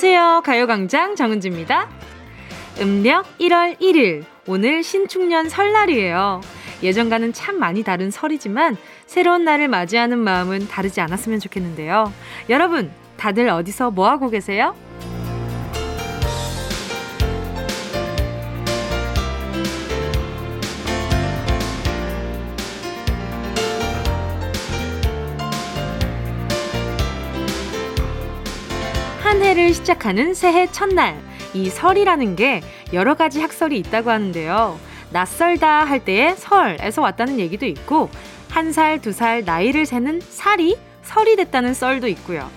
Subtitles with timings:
[0.00, 0.42] 안녕하세요.
[0.44, 1.88] 가요광장 정은지입니다.
[2.80, 4.24] 음력 1월 1일.
[4.46, 6.40] 오늘 신축년 설날이에요.
[6.84, 8.76] 예전과는 참 많이 다른 설이지만
[9.06, 12.12] 새로운 날을 맞이하는 마음은 다르지 않았으면 좋겠는데요.
[12.48, 14.76] 여러분, 다들 어디서 뭐하고 계세요?
[29.88, 31.18] 시작하는 새해 첫날.
[31.54, 32.60] 이 설이라는 게
[32.92, 34.78] 여러 가지 학설이 있다고 하는데요.
[35.12, 38.10] 낯설다 할 때의 설에서 왔다는 얘기도 있고,
[38.50, 42.50] 한 살, 두 살 나이를 세는 살이 설이 됐다는 썰도 있고요.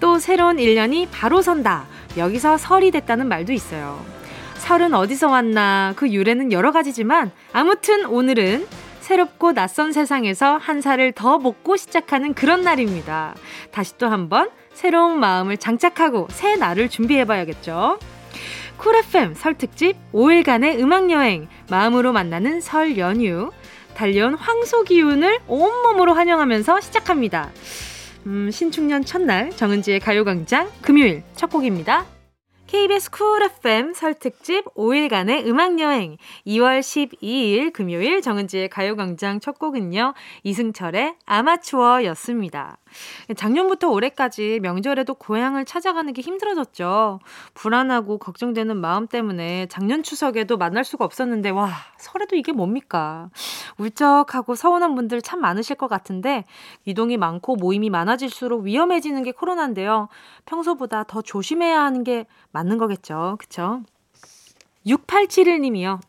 [0.00, 1.84] 또 새로운 1년이 바로 선다.
[2.16, 4.02] 여기서 설이 됐다는 말도 있어요.
[4.54, 8.66] 설은 어디서 왔나 그 유래는 여러 가지지만 아무튼 오늘은
[9.00, 13.34] 새롭고 낯선 세상에서 한 살을 더 먹고 시작하는 그런 날입니다.
[13.72, 17.98] 다시 또 한번 새로운 마음을 장착하고 새 날을 준비해봐야겠죠.
[18.76, 23.50] Cool FM 설 특집 5일간의 음악 여행 마음으로 만나는 설 연휴
[23.96, 27.50] 달려온 황소 기운을 온몸으로 환영하면서 시작합니다.
[28.26, 32.06] 음, 신축년 첫날 정은지의 가요광장 금요일 첫 곡입니다.
[32.68, 40.12] KBS Cool FM 설 특집 5일간의 음악여행 2월 12일 금요일 정은지의 가요광장 첫 곡은요.
[40.44, 42.76] 이승철의 아마추어였습니다.
[43.36, 47.20] 작년부터 올해까지 명절에도 고향을 찾아가는 게 힘들어졌죠.
[47.54, 53.30] 불안하고 걱정되는 마음 때문에 작년 추석에도 만날 수가 없었는데, 와, 설에도 이게 뭡니까?
[53.78, 56.44] 울적하고 서운한 분들 참 많으실 것 같은데,
[56.84, 60.08] 이동이 많고 모임이 많아질수록 위험해지는 게 코로나인데요.
[60.46, 63.36] 평소보다 더 조심해야 하는 게 맞는 거겠죠.
[63.38, 63.82] 그쵸?
[64.86, 66.00] 6871님이요.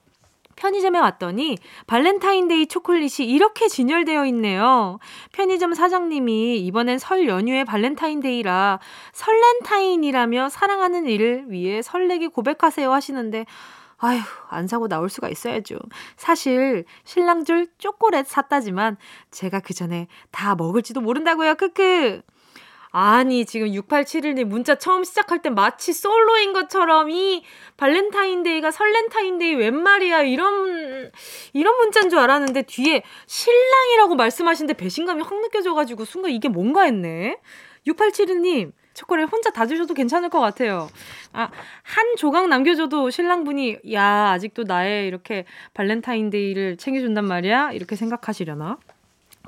[0.60, 5.00] 편의점에 왔더니 발렌타인데이 초콜릿이 이렇게 진열되어 있네요.
[5.31, 8.80] 편의점 사장님이 이번엔 설 연휴에 발렌타인데이라
[9.14, 13.46] 설렌타인이라며 사랑하는 이를 위해 설레게 고백하세요 하시는데
[14.02, 15.78] 아휴, 안 사고 나올 수가 있어야죠.
[16.16, 18.96] 사실 신랑 줄 초콜릿 샀다지만
[19.31, 21.56] 제가 그 전에 다 먹을지도 모른다고요.
[21.56, 22.22] 크크.
[22.91, 27.44] 아니, 지금 6871님 문자 처음 시작할 때 마치 솔로인 것처럼 이
[27.77, 30.23] 발렌타인데이가 설렌타인데이 웬 말이야.
[30.23, 31.11] 이런,
[31.53, 37.38] 이런 문자인 줄 알았는데 뒤에 신랑이라고 말씀하시는데 배신감이 확 느껴져가지고 순간 이게 뭔가 했네.
[37.88, 40.89] 6871님, 초콜릿 혼자 다 드셔도 괜찮을 것 같아요.
[41.31, 41.50] 아,
[41.83, 45.45] 한 조각 남겨줘도 신랑분이, 야, 아직도 나의 이렇게
[45.75, 47.71] 발렌타인데이를 챙겨준단 말이야?
[47.71, 48.77] 이렇게 생각하시려나?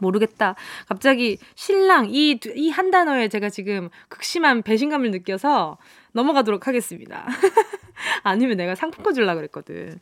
[0.02, 0.56] 모르겠다.
[0.88, 5.78] 갑자기 신랑 이 이 한 단어에 제가 지금 극심한 배신감을 느껴서
[6.14, 7.26] 넘어가도록 하겠습니다.
[8.24, 10.00] 아니면 내가 상품권 줄라 그랬거든.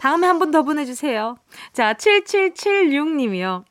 [0.00, 1.36] 다음에 한 번 더 보내주세요.
[1.72, 3.64] 자, 7776님이요.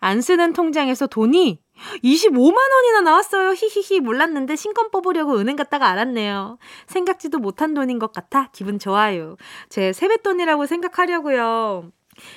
[0.00, 1.60] 안 쓰는 통장에서 돈이
[2.04, 3.50] 25만 원이나 나왔어요.
[3.52, 6.58] 히히히 몰랐는데 신권 뽑으려고 은행 갔다가 알았네요.
[6.86, 9.36] 생각지도 못한 돈인 것 같아 기분 좋아요.
[9.68, 11.90] 제 세뱃돈이라고 생각하려고요.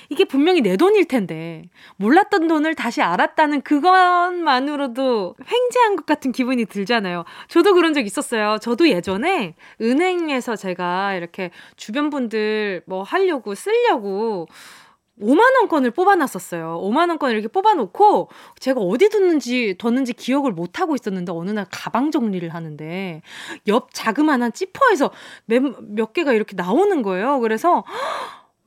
[0.08, 1.64] 이게 분명히 내 돈일 텐데
[1.96, 7.24] 몰랐던 돈을 다시 알았다는 그것만으로도 횡재한 것 같은 기분이 들잖아요.
[7.48, 8.58] 저도 그런 적 있었어요.
[8.60, 14.48] 저도 예전에 은행에서 제가 이렇게 주변 분들 뭐 하려고 쓰려고
[15.20, 16.80] 5만 원권을 뽑아놨었어요.
[16.82, 18.28] 5만 원권 이렇게 뽑아놓고
[18.60, 23.22] 제가 어디 뒀는지, 뒀는지 기억을 못 하고 있었는데 어느 날 가방 정리를 하는데
[23.66, 25.10] 옆 자그마한 지퍼에서
[25.46, 27.40] 몇, 몇 개가 이렇게 나오는 거예요.
[27.40, 27.84] 그래서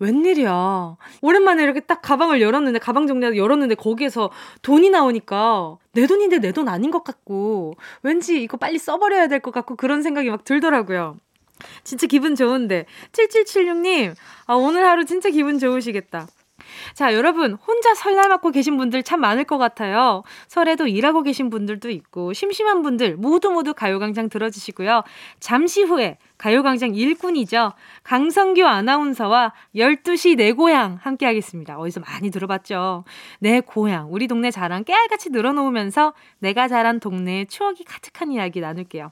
[0.02, 0.98] 웬일이야.
[1.22, 4.32] 오랜만에 이렇게 딱 가방을 열었는데, 가방 정리하고 열었는데, 거기에서
[4.64, 9.52] 돈이 나오니까, 내 돈인데 내 돈 아닌 것 같고, 왠지 이거 빨리 써버려야 될 것
[9.54, 11.18] 같고, 그런 생각이 막 들더라고요.
[11.84, 12.86] 진짜 기분 좋은데.
[13.12, 14.16] 7776님,
[14.48, 16.28] 아, 오늘 하루 진짜 기분 좋으시겠다.
[16.94, 20.24] 자, 여러분, 혼자 설날 맞고 계신 분들 참 많을 것 같아요.
[20.47, 25.03] 설에도 일하고 계신 분들도 있고, 심심한 분들 모두 모두 가요광장 들어주시고요.
[25.40, 27.73] 잠시 후에 가요광장 일꾼이죠.
[28.03, 31.78] 강성규 아나운서와 12시 내 고향 함께 하겠습니다.
[31.78, 33.03] 어디서 많이 들어봤죠?
[33.40, 39.11] 내 고향, 우리 동네 자랑 깨알같이 늘어놓으면서 내가 자란 동네의 추억이 가득한 이야기 나눌게요.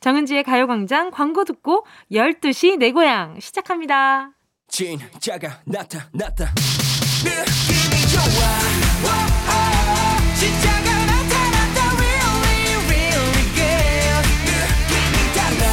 [0.00, 4.32] 정은지의 가요광장 광고 듣고 12시 내 고향 시작합니다.
[4.68, 6.10] 진짜가 나타났다.
[6.12, 6.85] 나타
[11.50, 11.78] 났다.
[11.96, 14.24] Really, really good.
[14.44, 15.64] 느낌이 달라.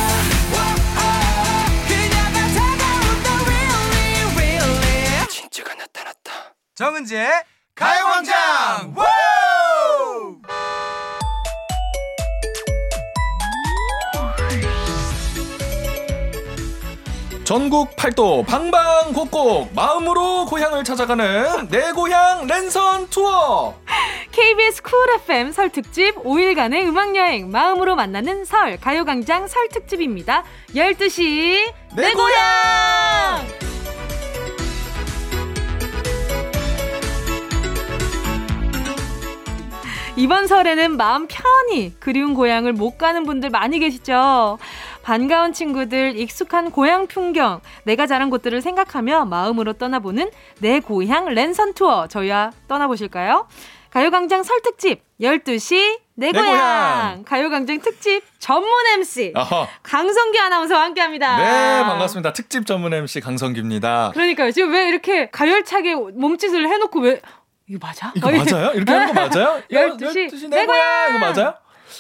[1.88, 3.28] 그녀가 다가온다.
[3.46, 5.28] Really, really.
[5.28, 6.30] 진짜가 나타났다.
[6.76, 7.44] 정은지의
[7.76, 8.94] 가요광장.
[17.44, 23.76] 전국 팔도 방방곡곡 마음으로 고향을 찾아가는 내 고향 랜선 투어
[24.32, 30.44] KBS 쿨 FM 설 특집 5일간의 음악 여행 마음으로 만나는 설 가요광장 설 특집입니다.
[30.74, 33.46] 12시 내, 내 고향!
[40.16, 44.60] 이번 설에는 마음 편히 그리운 고향을 못 가는 분들 많이 계시죠?
[45.04, 52.08] 반가운 친구들, 익숙한 고향 풍경, 내가 자란 곳들을 생각하며 마음으로 떠나보는 내 고향 랜선 투어.
[52.08, 53.48] 저희와 떠나보실까요?
[53.92, 56.52] 가요광장 설 특집 12시 내, 내 고향.
[56.52, 57.24] 고향.
[57.26, 59.68] 가요광장 특집 전문 MC 어허.
[59.84, 61.38] 강성기 아나운서와 함께합니다.
[61.38, 62.34] 네 반갑습니다.
[62.34, 64.12] 특집 전문 MC 강성기입니다.
[64.14, 64.52] 그러니까요.
[64.52, 67.22] 지금 왜 이렇게 가열차게 몸짓을 해놓고 왜
[67.68, 68.12] 이거 맞아?
[68.16, 68.72] 이거 맞아요?
[68.74, 69.62] 이렇게 하는 거 맞아요?
[69.72, 71.10] 12시, 12시 내 고향!
[71.10, 71.54] 이거 맞아요?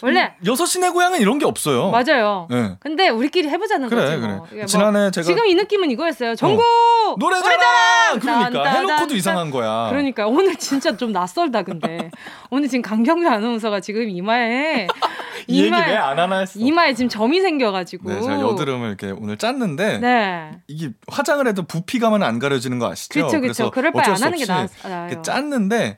[0.03, 1.89] 원래 음, 여섯 시내 고향은 이런 게 없어요.
[1.89, 2.47] 맞아요.
[2.50, 2.75] 네.
[2.81, 4.17] 근데 우리끼리 해보자는 그래, 거지.
[4.17, 4.45] 뭐.
[4.50, 4.65] 그래.
[4.65, 6.35] 지난해 뭐 제가 지금 이 느낌은 이거였어요.
[6.35, 7.15] 전국 어.
[7.17, 8.19] 노래자랑.
[8.19, 9.88] 그러니까 딴, 딴, 해놓고도 딴, 이상한 거야.
[9.89, 12.11] 그러니까 오늘 진짜 좀 낯설다 근데
[12.50, 14.88] 오늘 지금 강경규 아나운서가 지금 이마에
[15.47, 16.59] 이 이마, 얘기 왜안 하나 했어.
[16.59, 18.09] 이마에 지금 점이 생겨가지고.
[18.09, 20.51] 네, 제가 여드름을 이렇게 오늘 짰는데 네.
[20.67, 23.13] 이게 화장을 해도 부피감은 안 가려지는 거 아시죠?
[23.21, 23.71] 그렇죠, 그렇죠.
[23.71, 25.21] 그럴 바에 안 하는 게 나아요.
[25.21, 25.97] 짰는데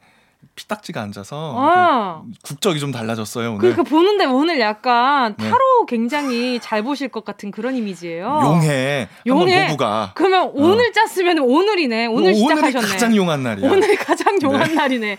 [0.56, 2.24] 피딱지가 앉아서 어.
[2.44, 3.60] 국적이 좀 달라졌어요 오늘.
[3.60, 5.50] 그러니까 보는데 오늘 약간 네.
[5.50, 5.96] 타로 네.
[5.96, 8.42] 굉장히 잘 보실 것 같은 그런 이미지예요.
[8.44, 9.08] 용해.
[9.28, 9.68] 용해.
[9.68, 10.12] 보부가.
[10.16, 10.52] 그러면 어.
[10.54, 12.08] 오늘 짰으면 오늘이네.
[12.08, 12.78] 오늘 어, 시작하셨네.
[12.78, 13.72] 오늘이 가장 용한 날이야.
[13.72, 14.74] 오늘이 가장 용한 네.
[14.76, 15.18] 날이네.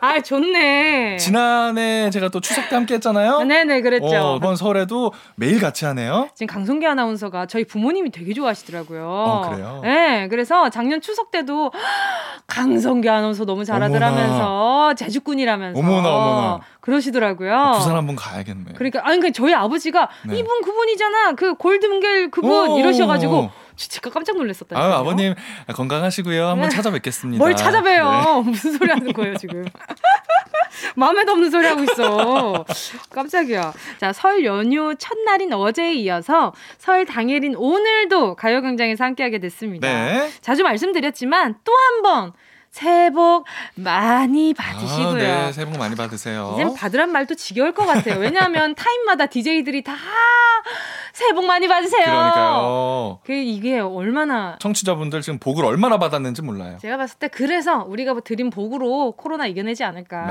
[0.00, 1.16] 아 좋네.
[1.16, 3.40] 지난해 제가 또 추석 때 함께 했잖아요.
[3.42, 4.06] 네네 그랬죠.
[4.06, 6.28] 어, 이번 설에도 매일 같이 하네요.
[6.34, 9.04] 지금 강성기 아나운서가 저희 부모님이 되게 좋아하시더라고요.
[9.08, 9.80] 어, 그래요?
[9.82, 11.72] 네 그래서 작년 추석 때도
[12.46, 17.54] 강성기 아나운서 너무 잘하더라면서 제주꾼이라면서 어머나 어머나 그러시더라고요.
[17.54, 18.72] 아, 부산 한번 가야겠네.
[18.76, 20.38] 그러니까 아니 그러니까 저희 아버지가 네.
[20.38, 21.32] 이분 그분이잖아.
[21.32, 24.78] 그 골든겔 그분 오, 이러셔가지고 제가 깜짝 놀랐었다.
[24.78, 25.34] 아, 아버님
[25.74, 26.46] 건강하시고요.
[26.48, 26.74] 한번 네.
[26.76, 27.42] 찾아뵙겠습니다.
[27.44, 28.10] 뭘 찾아봬요?
[28.10, 28.42] 네.
[28.50, 29.64] 무슨 소리 하는 거예요 지금?
[30.96, 32.64] 마음에도 없는 소리 하고 있어.
[33.10, 33.72] 깜짝이야.
[33.98, 39.88] 자, 설 연휴 첫날인 어제에 이어서 설 당일인 오늘도 가요광장에서 함께하게 됐습니다.
[39.88, 40.30] 네.
[40.40, 42.32] 자주 말씀드렸지만 또 한 번
[42.78, 43.44] 새해 복
[43.74, 45.08] 많이 받으시고요.
[45.08, 46.54] 아, 네, 새해 복 많이 받으세요.
[46.54, 48.20] 이제 받으란 말도 지겨울 것 같아요.
[48.20, 49.94] 왜냐하면 타임마다 DJ들이 다
[51.12, 52.04] 새해 복 많이 받으세요.
[52.04, 53.18] 그러니까요.
[53.24, 56.78] 그 이게 얼마나 청취자분들 지금 복을 얼마나 받았는지 몰라요.
[56.80, 60.26] 제가 봤을 때 그래서 우리가 뭐 드린 복으로 코로나 이겨내지 않을까.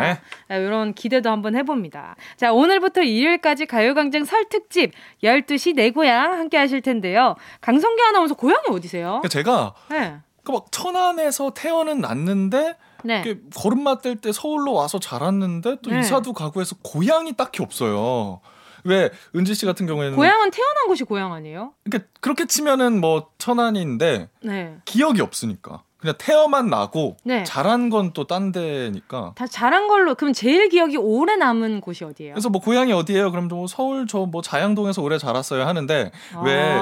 [0.50, 0.58] 네.
[0.58, 2.16] 이런 기대도 한번 해봅니다.
[2.38, 7.36] 자 오늘부터 일요일까지 가요광장 설 특집 12시 내 고향 함께 하실 텐데요.
[7.60, 9.22] 강성기 아나운서 고향이 어디세요?
[9.30, 10.20] 제가 네.
[10.48, 13.38] 그막 천안에서 태어는 났는데 네.
[13.54, 16.00] 걸음마 뗄 때 서울로 와서 자랐는데 또 네.
[16.00, 18.40] 이사도 가고 해서 고향이 딱히 없어요.
[18.86, 21.74] 왜 은지 씨 같은 경우에는 고향은 태어난 곳이 고향 아니에요?
[21.84, 24.78] 그러니까 그렇게 치면은 뭐 천안인데 네.
[24.86, 25.84] 기억이 없으니까.
[25.98, 27.44] 그냥 태어만 나고 네.
[27.44, 29.32] 자란 건 또 딴 데니까.
[29.36, 32.34] 다 자란 걸로 그럼 제일 기억이 오래 남은 곳이 어디예요?
[32.34, 33.32] 그래서 뭐 고향이 어디예요?
[33.32, 36.42] 그럼 뭐 서울 저 뭐 자양동에서 오래 자랐어요 하는데 아.
[36.46, 36.80] 왜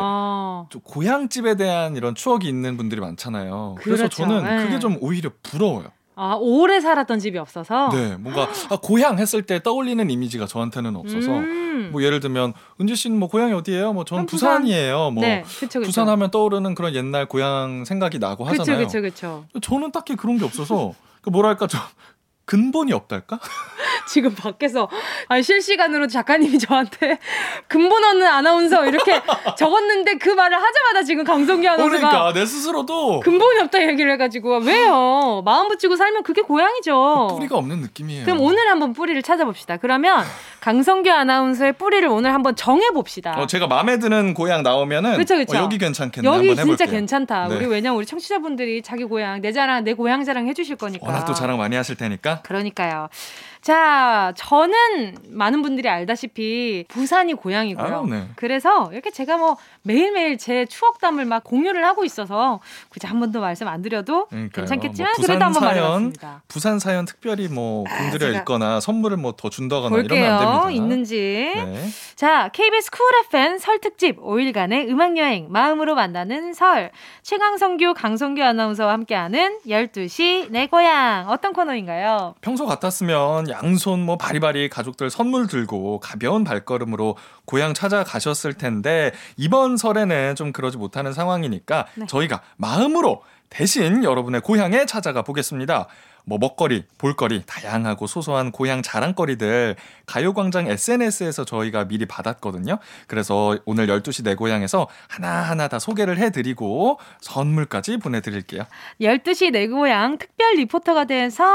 [0.83, 3.75] 고향집에 대한 이런 추억이 있는 분들이 많잖아요.
[3.79, 4.23] 그래서 그렇죠.
[4.23, 4.63] 저는 네.
[4.63, 5.85] 그게 좀 오히려 부러워요.
[6.15, 11.31] 아 오래 살았던 집이 없어서 네 뭔가 아, 고향 했을 때 떠올리는 이미지가 저한테는 없어서
[11.31, 11.89] 음.
[11.91, 13.93] 뭐 예를 들면 은지 씨는 뭐 고향이 어디예요?
[13.93, 15.11] 뭐 저는 부산이에요.
[15.11, 15.81] 뭐 네, 그쵸, 그쵸.
[15.81, 18.87] 부산 하면 떠오르는 그런 옛날 고향 생각이 나고 하잖아요.
[18.87, 19.59] 그쵸, 그쵸, 그쵸.
[19.61, 21.79] 저는 딱히 그런 게 없어서 그 뭐랄까 좀
[22.45, 23.39] 근본이 없달까?
[24.07, 24.87] 지금 밖에서
[25.29, 27.17] 아니, 실시간으로 작가님이 저한테
[27.67, 29.19] 근본 없는 아나운서 이렇게
[29.57, 35.41] 적었는데 그 말을 하자마자 지금 강성기 아나운서가 그러니까 내 스스로도 근본이 없다 얘기를 해가지고 왜요?
[35.43, 37.29] 마음 붙이고 살면 그게 고향이죠.
[37.31, 38.25] 뿌리가 없는 느낌이에요.
[38.25, 39.77] 그럼 오늘 한번 뿌리를 찾아봅시다.
[39.77, 40.23] 그러면
[40.69, 43.39] 강성규 아나운서의 뿌리를 오늘 한번 정해봅시다.
[43.39, 45.55] 어, 제가 마음에 드는 고향 나오면은 그쵸, 그쵸.
[45.55, 47.49] 어, 여기 괜찮겠네 여기 진짜 괜찮다.
[47.49, 47.55] 네.
[47.57, 51.05] 우리 왜냐면 우리 청취자분들이 자기 고향 내 자랑 내 고향 자랑 해주실 거니까.
[51.05, 52.41] 워낙 또 자랑 많이 하실 테니까.
[52.41, 53.09] 그러니까요.
[53.61, 57.95] 자, 저는 많은 분들이 알다시피 부산이 고향이고요.
[57.95, 58.27] 아, 네.
[58.35, 63.39] 그래서 이렇게 제가 뭐 매일매일 제 추억담을 막 공유를 하고 있어서 굳이 한 번 더
[63.39, 64.49] 말씀 안 드려도 그러니까요.
[64.65, 66.43] 괜찮겠지만 뭐 그래도 한번 말해봤습니다.
[66.47, 70.54] 부산 사연 특별히 뭐 공들여 아, 읽거나 선물을 뭐 더 준다거나 이러면 안 됩니다.
[70.69, 71.51] 있는지.
[71.55, 71.87] 네.
[72.15, 76.91] 자, KBS Cool FM 설 특집 5일간의 음악 여행 마음으로 만나는 설
[77.23, 82.35] 최강성규 강성규 아나운서와 함께하는 12시 내 고향 어떤 코너인가요?
[82.41, 90.35] 평소 같았으면 양손 뭐 바리바리 가족들 선물 들고 가벼운 발걸음으로 고향 찾아가셨을 텐데 이번 설에는
[90.35, 92.05] 좀 그러지 못하는 상황이니까 네.
[92.07, 95.87] 저희가 마음으로 대신 여러분의 고향에 찾아가 보겠습니다.
[96.25, 102.79] 뭐 먹거리, 볼거리, 다양하고 소소한 고향 자랑거리들 가요광장 SNS에서 저희가 미리 받았거든요.
[103.07, 108.63] 그래서 오늘 12시 내 고향에서 하나하나 다 소개를 해드리고 선물까지 보내드릴게요.
[109.01, 111.45] 12시 내 고향 특별 리포터가 돼서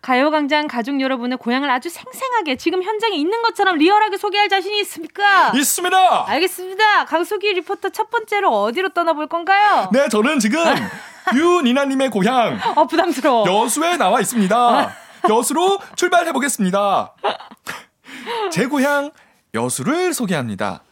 [0.00, 5.52] 가요광장 가족 여러분의 고향을 아주 생생하게 지금 현장에 있는 것처럼 리얼하게 소개할 자신이 있습니까?
[5.54, 6.30] 있습니다!
[6.30, 7.04] 알겠습니다.
[7.04, 9.88] 강수기 리포터 첫 번째로 어디로 떠나볼 건가요?
[9.92, 10.62] 네, 저는 지금
[11.34, 12.58] 유니나님의 고향.
[12.76, 13.46] 어, 부담스러워.
[13.46, 14.92] 여수에 나와 있습니다.
[15.28, 17.14] 여수로 출발해 보겠습니다.
[18.50, 19.10] 제 고향
[19.54, 20.82] 여수를 소개합니다.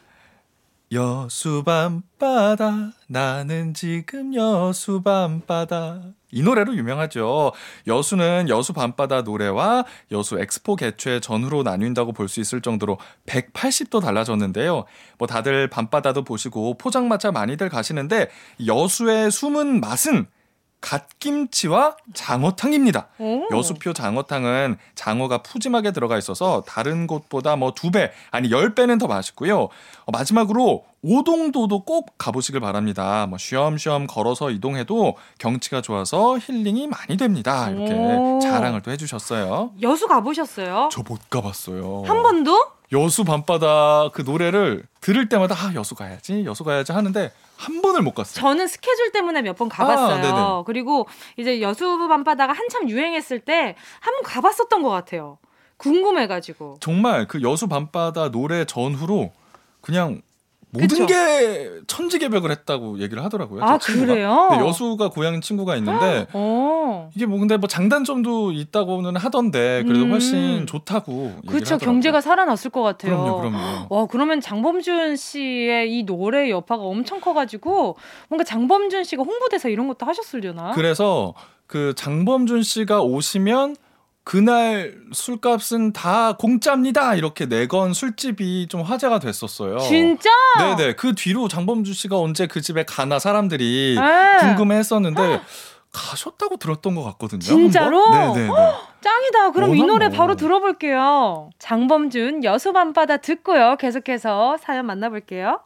[0.92, 6.00] 여수 밤바다 나는 지금 여수 밤바다
[6.32, 7.52] 이 노래로 유명하죠.
[7.87, 14.84] 여수는 여수 밤바다 노래와 여수 엑스포 개최 전후로 나뉜다고 볼 수 있을 정도로 180도 달라졌는데요.
[15.18, 18.28] 뭐 다들 밤바다도 보시고 포장마차 많이들 가시는데
[18.66, 20.26] 여수의 숨은 맛은
[20.80, 23.08] 갓김치와 장어탕입니다.
[23.18, 23.46] 오.
[23.52, 29.06] 여수표 장어탕은 장어가 푸짐하게 들어가 있어서 다른 곳보다 뭐 두 배, 아니 열 배는 더
[29.06, 29.60] 맛있고요.
[29.62, 33.26] 어, 마지막으로 오동도도 꼭 가보시길 바랍니다.
[33.26, 37.70] 뭐 쉬엄쉬엄 걸어서 이동해도 경치가 좋아서 힐링이 많이 됩니다.
[37.70, 38.38] 이렇게 오.
[38.42, 39.72] 자랑을 또 해주셨어요.
[39.82, 40.88] 여수 가보셨어요?
[40.92, 42.04] 저 못 가봤어요.
[42.06, 42.66] 한 번도?
[42.92, 48.14] 여수 밤바다 그 노래를 들을 때마다 아 여수 가야지 여수 가야지 하는데 한 번을 못
[48.14, 48.40] 갔어요.
[48.40, 50.34] 저는 스케줄 때문에 몇 번 가봤어요.
[50.34, 55.38] 아, 그리고 이제 여수 밤바다가 한참 유행했을 때 한 번 가봤었던 것 같아요.
[55.76, 56.78] 궁금해가지고.
[56.80, 59.32] 정말 그 여수 밤바다 노래 전후로
[59.80, 60.22] 그냥
[60.72, 61.06] 모든 그쵸?
[61.06, 63.64] 게 천지개벽을 했다고 얘기를 하더라고요.
[63.64, 64.48] 아 그래요?
[64.52, 67.10] 네, 여수가 고향 친구가 있는데 어.
[67.14, 70.12] 이게 뭐 근데 뭐 장단점도 있다고는 하던데 그래도 음.
[70.12, 71.40] 훨씬 좋다고.
[71.46, 71.76] 그렇죠.
[71.78, 73.18] 경제가 살아났을 것 같아요.
[73.18, 73.86] 그럼요, 그럼요.
[73.90, 77.96] 와 그러면 장범준 씨의 이 노래 여파가 엄청 커가지고
[78.28, 80.72] 뭔가 장범준 씨가 홍보대사 이런 것도 하셨으려나?
[80.72, 81.34] 그래서
[81.66, 83.76] 그 장범준 씨가 오시면
[84.30, 87.16] 그날 술값은 다 공짜입니다.
[87.16, 89.80] 이렇게 내건 술집이 좀 화제가 됐었어요.
[89.80, 90.30] 진짜?
[90.56, 90.92] 네네.
[90.94, 94.37] 그 뒤로 장범주 씨가 언제 그 집에 가나 사람들이 네.
[94.38, 95.40] 궁금해 했었는데
[95.90, 97.40] 가셨다고 들었던 것 같거든요.
[97.40, 98.08] 진짜로?
[98.08, 98.49] 네네네.
[99.00, 99.50] 짱이다.
[99.50, 100.16] 그럼 이 노래 뭐.
[100.16, 101.50] 바로 들어볼게요.
[101.58, 103.75] 장범준 여수 밤바다 듣고요.
[103.80, 105.58] 계속해서 사연 만나볼게요.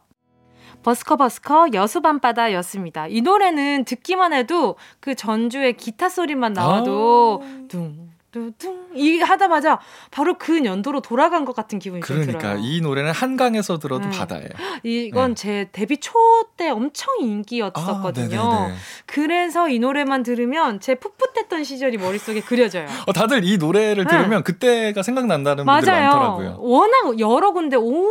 [0.81, 3.09] 버스커 버스커 여수 밤바다였습니다.
[3.09, 9.79] 이 노래는 듣기만 해도 그 전주의 기타 소리만 나와도 아~ 둥 뚜둥 이 하다마자
[10.11, 12.59] 바로 그 연도로 돌아간 것 같은 기분이 그러니까 들어요.
[12.61, 14.17] 이 노래는 한강에서 들어도 네.
[14.17, 14.49] 바다예요.
[14.83, 15.41] 이건 네.
[15.41, 16.13] 제 데뷔 초
[16.57, 18.39] 때 엄청 인기였었거든요.
[18.39, 18.71] 아,
[19.05, 22.87] 그래서 이 노래만 들으면 제 풋풋했던 시절이 머릿속에 그려져요.
[23.07, 24.09] 어, 다들 이 노래를 네.
[24.09, 25.81] 들으면 그때가 생각난다는 맞아요.
[25.81, 26.57] 분들이 많더라고요.
[26.59, 28.05] 워낙 여러 군데 오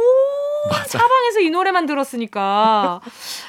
[0.87, 3.01] 사방에서 이 노래만 들었으니까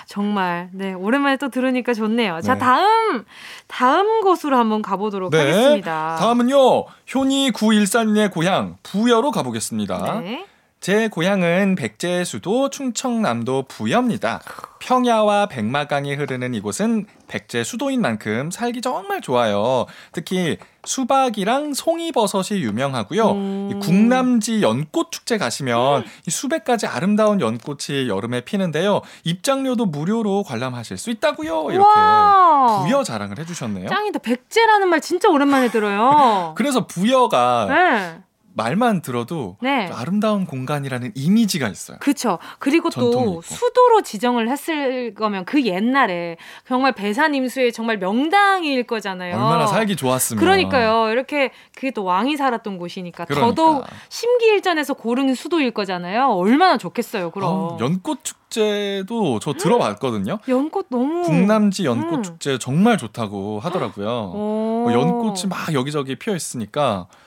[0.07, 2.41] 정말 네 오랜만에 또 들으니까 좋네요.
[2.41, 2.59] 자 네.
[2.59, 3.25] 다음
[3.67, 5.39] 다음 곳으로 한번 가보도록 네.
[5.39, 6.15] 하겠습니다.
[6.19, 10.19] 다음은요 효니 914님의 고향 부여로 가보겠습니다.
[10.21, 10.45] 네.
[10.85, 14.39] 제 고향은 백제수도 충청남도 부여입니다.
[14.77, 19.87] 평야와 백마강이 흐르는 이곳은 백제 수도인 만큼 살기 정말 좋아요.
[20.11, 23.31] 특히 수박이랑 송이버섯이 유명하고요.
[23.31, 23.69] 음.
[23.71, 26.05] 이 국남지 연꽃 축제 가시면 음.
[26.27, 29.01] 이 수백 가지 아름다운 연꽃이 여름에 피는데요.
[29.23, 31.71] 입장료도 무료로 관람하실 수 있다고요.
[31.71, 32.83] 이렇게 와.
[32.83, 33.89] 부여 자랑을 해주셨네요.
[33.89, 34.19] 짱이다.
[34.19, 36.53] 백제라는 말 진짜 오랜만에 들어요.
[36.55, 38.19] 그래서 부여가 네.
[38.55, 39.89] 말만 들어도 네.
[39.93, 41.97] 아름다운 공간이라는 이미지가 있어요.
[41.99, 42.39] 그렇죠.
[42.59, 49.35] 그리고 또 수도로 지정을 했을 거면 그 옛날에 정말 배산 임수의 정말 명당일 거잖아요.
[49.35, 50.39] 얼마나 살기 좋았으면.
[50.39, 51.11] 그러니까요.
[51.11, 53.47] 이렇게 그게 또 왕이 살았던 곳이니까 그러니까.
[53.47, 56.27] 더더욱 심기일전에서 고른 수도일 거잖아요.
[56.29, 57.31] 얼마나 좋겠어요.
[57.31, 57.49] 그럼.
[57.49, 60.39] 어, 연꽃 축제도 저 들어봤거든요.
[60.47, 62.23] 연꽃 너무 북남지 연꽃 음.
[62.23, 64.07] 축제 정말 좋다고 하더라고요.
[64.33, 67.24] 뭐 연꽃이 막 여기저기 피어 있으니까 아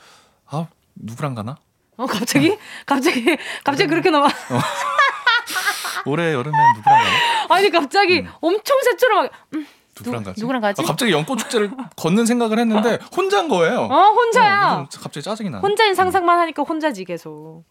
[1.00, 1.57] 누구랑 가나?
[1.97, 4.26] 어 갑자기 갑자기 갑자기 그렇게 넘어.
[4.26, 4.31] 어.
[6.07, 7.55] 올해 여름엔 누구랑 가나?
[7.55, 8.28] 아니 갑자기 음.
[8.40, 9.31] 엄청 새처럼 막.
[9.55, 9.67] 음.
[10.00, 10.40] 누구랑 가지?
[10.40, 10.81] 누구랑 가지?
[10.81, 13.81] 아, 갑자기 연꽃 축제를 걷는 생각을 했는데 혼자인 거예요.
[13.90, 14.85] 어 혼자야.
[14.85, 15.59] 어, 갑자기 짜증이 나.
[15.59, 17.64] 혼자인 상상만 하니까 혼자지 계속.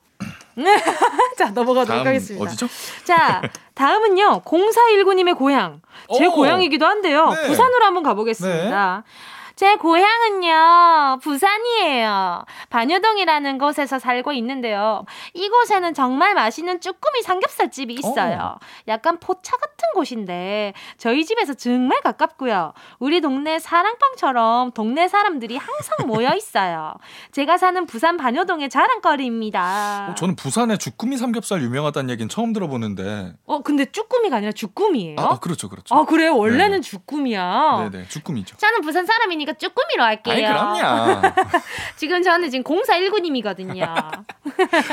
[1.38, 2.44] 자 넘어가도록 하겠습니다.
[2.46, 2.68] 어디죠?
[3.04, 3.42] 자
[3.76, 5.82] 다음은요 0419님의 고향
[6.18, 6.32] 제 오.
[6.32, 7.48] 고향이기도 한데요 네.
[7.48, 9.04] 부산으로 한번 가보겠습니다.
[9.06, 9.12] 네.
[9.58, 12.46] 제 고향은요, 부산이에요.
[12.70, 15.04] 반여동이라는 곳에서 살고 있는데요.
[15.34, 18.58] 이곳에는 정말 맛있는 쭈꾸미 삼겹살집이 있어요.
[18.58, 18.60] 오.
[18.88, 22.74] 약간 포차 같은 곳인데, 저희 집에서 정말 가깝고요.
[23.00, 26.94] 우리 동네 사랑방처럼 동네 사람들이 항상 모여 있어요.
[27.34, 30.10] 제가 사는 부산 반여동의 자랑거리입니다.
[30.12, 33.34] 어, 저는 부산에 쭈꾸미 삼겹살 유명하다는 얘기는 처음 들어보는데.
[33.48, 35.16] 어, 근데 쭈꾸미가 아니라 쭈꾸미예요?
[35.18, 35.96] 아, 그렇죠, 그렇죠.
[35.96, 36.38] 아, 그래요?
[36.38, 36.88] 원래는 네.
[36.88, 37.90] 쭈꾸미야.
[37.90, 38.58] 네네, 쭈꾸미죠.
[38.58, 40.34] 저는 부산 사람이니 없 으니까 쭈꾸미로 할게요.
[40.34, 41.22] 아니 그럼요.
[41.96, 44.26] 지금 저는 지금 0419님이거든요.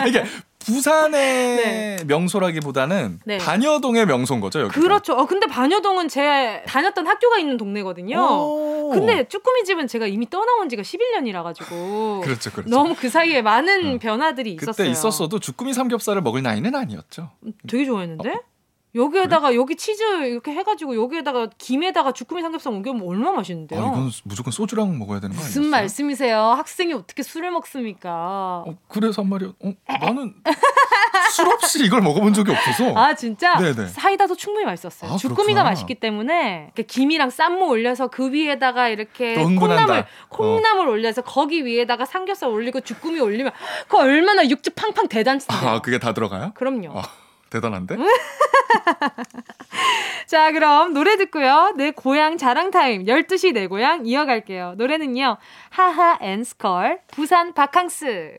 [0.06, 0.24] 이게
[0.60, 1.10] 부산의
[1.56, 1.96] 네.
[2.06, 3.38] 명소라기보다는 네.
[3.38, 4.72] 반여동의 명소인 거죠, 여기.
[4.80, 5.14] 그렇죠.
[5.14, 8.90] 어, 근데 반여동은 제 다녔던 학교가 있는 동네거든요.
[8.92, 12.70] 근데 쭈꾸미 집은 제가 이미 떠나온 지가 11년이라 가지고 그렇죠, 그렇죠.
[12.70, 13.98] 너무 그 사이에 많은 어.
[13.98, 14.72] 변화들이 있었어요.
[14.72, 17.30] 그때 있었어도 쭈꾸미 삼겹살을 먹을 나이는 아니었죠.
[17.68, 18.30] 되게 좋아했는데?
[18.30, 18.40] 어,
[18.94, 19.56] 여기에다가 그래?
[19.58, 23.80] 여기 치즈 이렇게 해가지고 여기에다가 김에다가 주꾸미 삼겹살 옮겨면 얼마 나 맛있는데요?
[23.80, 25.48] 아, 이건 무조건 소주랑 먹어야 되는 거 아니에요?
[25.48, 26.38] 무슨 말씀이세요?
[26.38, 28.64] 학생이 어떻게 술을 먹습니까?
[28.66, 29.54] 어, 그래서 한 말이요.
[29.64, 30.34] 어, 나는
[31.32, 32.94] 술 없이 이걸 먹어본 적이 없어서.
[32.96, 33.56] 아 진짜?
[33.58, 33.88] 네네.
[33.88, 35.12] 사이다도 충분히 맛있었어요.
[35.12, 40.90] 아, 주꾸미가 맛있기 때문에 김이랑 쌈무 올려서 그 위에다가 이렇게 콩나물 콩나물 어.
[40.92, 43.52] 올려서 거기 위에다가 삼겹살 올리고 주꾸미 올리면
[43.88, 45.46] 그 얼마나 육즙 팡팡 대단한데.
[45.48, 46.52] 아 그게 다 들어가요?
[46.54, 46.98] 그럼요.
[46.98, 47.23] 아.
[47.54, 47.96] 대단한데?
[50.26, 51.72] 자, 그럼 노래 듣고요.
[51.76, 54.74] 내 고향 자랑 타임 12시 내 고향 이어갈게요.
[54.76, 55.36] 노래는요.
[55.70, 58.38] 하하 and 스컬 부산 바캉스.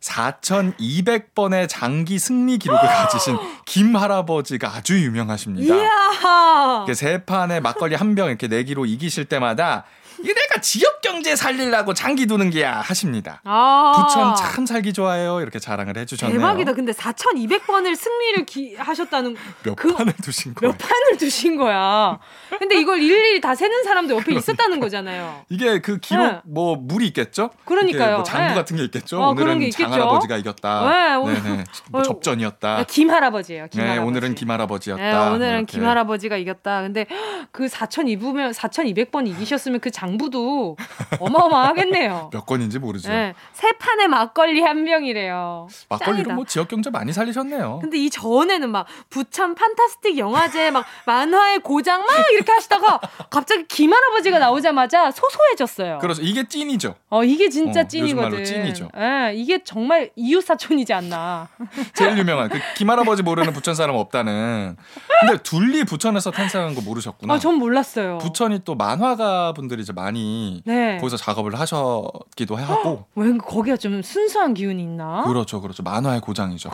[0.00, 5.74] 4,200번의 장기 승리 기록을 가지신 김 할아버지가 아주 유명하십니다.
[5.74, 6.86] 이야.
[6.94, 9.84] 세 판에 막걸리 한 병 이렇게 내기로 이기실 때마다
[10.22, 13.40] 이래가 지역 경제 살리려고 장기 두는 게야 하십니다.
[13.44, 15.40] 아~ 부천 참 살기 좋아요.
[15.40, 16.38] 이렇게 자랑을 해주셨네요.
[16.38, 16.72] 대박이다.
[16.72, 20.70] 근데 4,200번을 승리를 기, 하셨다는 몇 그, 판을 두신 거야?
[20.70, 22.18] 몇 판을 두신 거야.
[22.58, 25.44] 근데 이걸 일일이 다 세는 사람도 옆에 있었다는 거잖아요.
[25.48, 26.40] 이게 그 기록 네.
[26.44, 27.50] 뭐 물이 있겠죠?
[27.64, 28.16] 그러니까요.
[28.16, 28.54] 뭐 장부 네.
[28.54, 29.20] 같은 게 있겠죠.
[29.22, 30.88] 어, 오늘은 게 장 할아버지가 이겼다.
[30.88, 31.64] 네, 오늘, 네네.
[31.90, 32.84] 뭐 접전이었다.
[32.88, 33.66] 김 할아버지예요.
[33.70, 34.08] 김 네, 할아버지.
[34.08, 35.02] 오늘은 김 할아버지였다.
[35.02, 36.82] 네, 오늘은 뭐김 할아버지가 이겼다.
[36.82, 37.06] 근데
[37.52, 40.05] 그 4,200번 4,200번 이기셨으면 그 장.
[40.06, 40.76] 장부도
[41.18, 42.30] 어마어마하겠네요.
[42.32, 43.08] 몇 건인지 모르죠.
[43.10, 45.68] 네, 세 판에 막걸리 한 병이래요.
[45.88, 47.80] 막걸리로 뭐 지역 경제 많이 살리셨네요.
[47.80, 53.92] 근데 이 전에는 막 부천 판타스틱 영화제 막 만화의 고장 막 이렇게 하시다가 갑자기 김
[53.92, 55.98] 할아버지가 나오자마자 소소해졌어요.
[55.98, 56.22] 그렇죠.
[56.22, 56.94] 이게 찐이죠.
[57.10, 58.44] 어, 이게 진짜 어, 찐이거든.
[58.44, 58.90] 찐이죠.
[58.94, 61.48] 네, 이게 정말 이웃 사촌이지 않나.
[61.94, 64.76] 제일 유명한 그 김 할아버지 모르는 부천 사람 없다는.
[65.20, 67.32] 근데 둘리 부천에서 탄생한 거 모르셨구나.
[67.34, 68.18] 아, 전 몰랐어요.
[68.18, 70.98] 부천이 또 만화가 분들이 이제 많이 네.
[70.98, 73.06] 거기서 작업을 하셨기도 하고.
[73.16, 75.24] 왜 거기가 좀 순수한 기운이 있나?
[75.24, 75.82] 그렇죠, 그렇죠.
[75.82, 76.70] 만화의 고장이죠.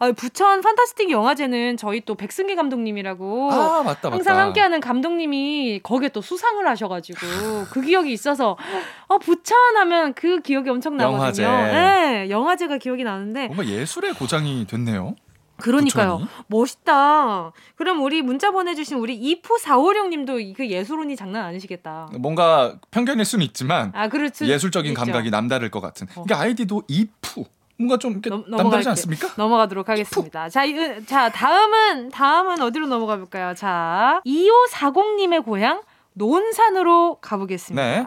[0.00, 4.46] 아, 부천 판타스틱 영화제는 저희 또 백승기 감독님이라고 아, 맞다, 항상 맞다.
[4.46, 7.18] 함께하는 감독님이 거기에 또 수상을 하셔가지고
[7.70, 8.56] 그 기억이 있어서
[9.06, 11.44] 어 부천 하면 그 기억이 엄청 나거든요.
[11.44, 11.46] 영화제.
[11.46, 15.14] 네, 영화제가 기억이 나는데 뭔가 예술의 고장이 됐네요.
[15.58, 16.18] 그러니까요.
[16.18, 16.44] 부천이?
[16.48, 17.52] 멋있다.
[17.76, 22.10] 그럼 우리 문자 보내주신 우리 이프 456님도 그 예술운이 장난 아니시겠다.
[22.18, 24.08] 뭔가 편견일 수는 있지만 아,
[24.42, 25.00] 예술적인 있죠.
[25.00, 26.06] 감각이 남다를 것 같은.
[26.16, 26.22] 어.
[26.24, 27.44] 이게 아이디도 이프.
[27.78, 29.28] 뭔가 좀 넘, 남다르지 않습니까?
[29.36, 30.48] 넘어가도록 하겠습니다.
[30.48, 33.54] 자, 이, 자, 다음은 다음은 어디로 넘어가 볼까요?
[33.54, 35.82] 자, 2540님의 고향
[36.14, 37.82] 논산으로 가보겠습니다.
[37.82, 38.06] 네.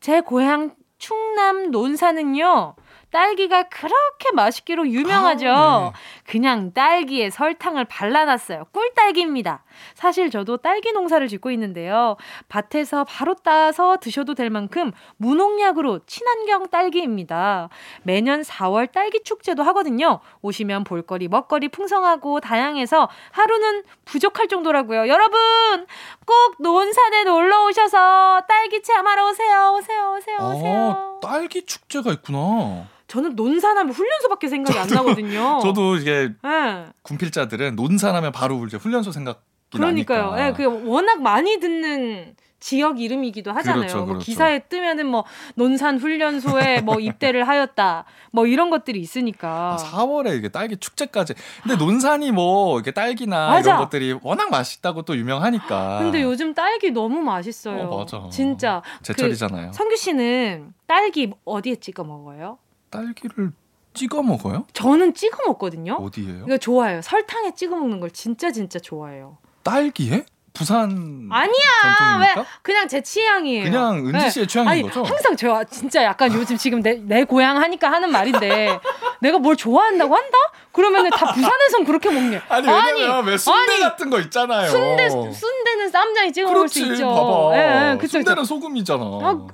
[0.00, 2.74] 제 고향 충남 논산은요.
[3.14, 5.48] 딸기가 그렇게 맛있기로 유명하죠.
[5.48, 6.00] 아, 네.
[6.26, 8.64] 그냥 딸기에 설탕을 발라놨어요.
[8.72, 9.62] 꿀딸기입니다.
[9.94, 12.16] 사실 저도 딸기 농사를 짓고 있는데요.
[12.48, 17.68] 밭에서 바로 따서 드셔도 될 만큼 무농약으로 친환경 딸기입니다.
[18.02, 20.20] 매년 4월 딸기 축제도 하거든요.
[20.42, 25.08] 오시면 볼거리, 먹거리 풍성하고 다양해서 하루는 부족할 정도라고요.
[25.08, 25.86] 여러분,
[26.26, 29.74] 꼭 논산에 놀러 오셔서 딸기 체험하러 오세요.
[29.76, 30.90] 오세요, 오세요, 오세요.
[30.90, 32.88] 아, 딸기 축제가 있구나.
[33.06, 35.60] 저는 논산하면 훈련소밖에 생각이 안 나거든요.
[35.62, 36.86] 저도 이게 네.
[37.02, 39.42] 군필자들은 논산하면 바로 이제 훈련소 생각
[39.74, 40.30] 이 그러니까요.
[40.30, 40.46] 나니까.
[40.48, 43.80] 예, 그 워낙 많이 듣는 지역 이름이기도 하잖아요.
[43.80, 44.24] 그렇죠, 뭐 그렇죠.
[44.24, 48.06] 기사에 뜨면은 뭐 논산 훈련소에 뭐 입대를 하였다.
[48.30, 49.74] 뭐 이런 것들이 있으니까.
[49.74, 51.34] 아, 4월에 이게 딸기 축제까지.
[51.62, 53.70] 근데 논산이 뭐 이게 딸기나 맞아.
[53.72, 55.98] 이런 것들이 워낙 맛있다고 또 유명하니까.
[55.98, 57.82] 근데 요즘 딸기 너무 맛있어요.
[57.82, 58.28] 어, 맞아.
[58.30, 58.80] 진짜.
[59.02, 59.66] 제철이잖아요.
[59.72, 62.56] 그 성규 씨는 딸기 어디에 찍어 먹어요?
[62.88, 63.52] 딸기를
[63.92, 64.66] 찍어 먹어요?
[64.72, 65.94] 저는 찍어 먹거든요.
[66.00, 66.44] 어디예요?
[66.46, 67.02] 이거 좋아해요.
[67.02, 69.36] 설탕에 찍어 먹는 걸 진짜 진짜 좋아해요.
[69.64, 70.24] 딸기에?
[70.56, 71.52] 부산 아니야.
[71.82, 72.40] 전통입니까?
[72.40, 72.46] 왜?
[72.62, 73.64] 그냥 제 취향이에요.
[73.64, 75.02] 그냥 은지 씨의 취향인 아니, 거죠?
[75.02, 78.78] 항상 저 진짜 약간 요즘 지금 내, 내 고향 하니까 하는 말인데
[79.20, 80.38] 내가 뭘 좋아한다고 한다?
[80.70, 82.40] 그러면은 다 부산에선 그렇게 먹네.
[82.48, 84.70] 아니 왜냐면 왜 순대 아니, 같은 거 있잖아요.
[84.70, 86.80] 순대 순대는 쌈장에 찍어 먹을 수.
[86.86, 87.08] 있죠.
[87.08, 87.56] 봐봐.
[87.56, 88.44] 예, 예, 그쵸, 순대는.
[88.44, 89.02] 소금이잖아.
[89.02, 89.46] 아,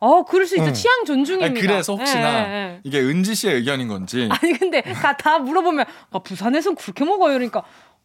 [0.00, 0.66] 어, 그럴 수 있죠.
[0.68, 0.74] 응.
[0.74, 1.46] 취향 존중입니다.
[1.46, 2.80] 아니, 그래서 혹시나 예, 예, 예.
[2.84, 7.34] 이게 은지 씨의 의견인 건지 아니 근데 다, 다 물어보면 아, 부산에선 그렇게 먹어요.
[7.34, 7.62] 그러니까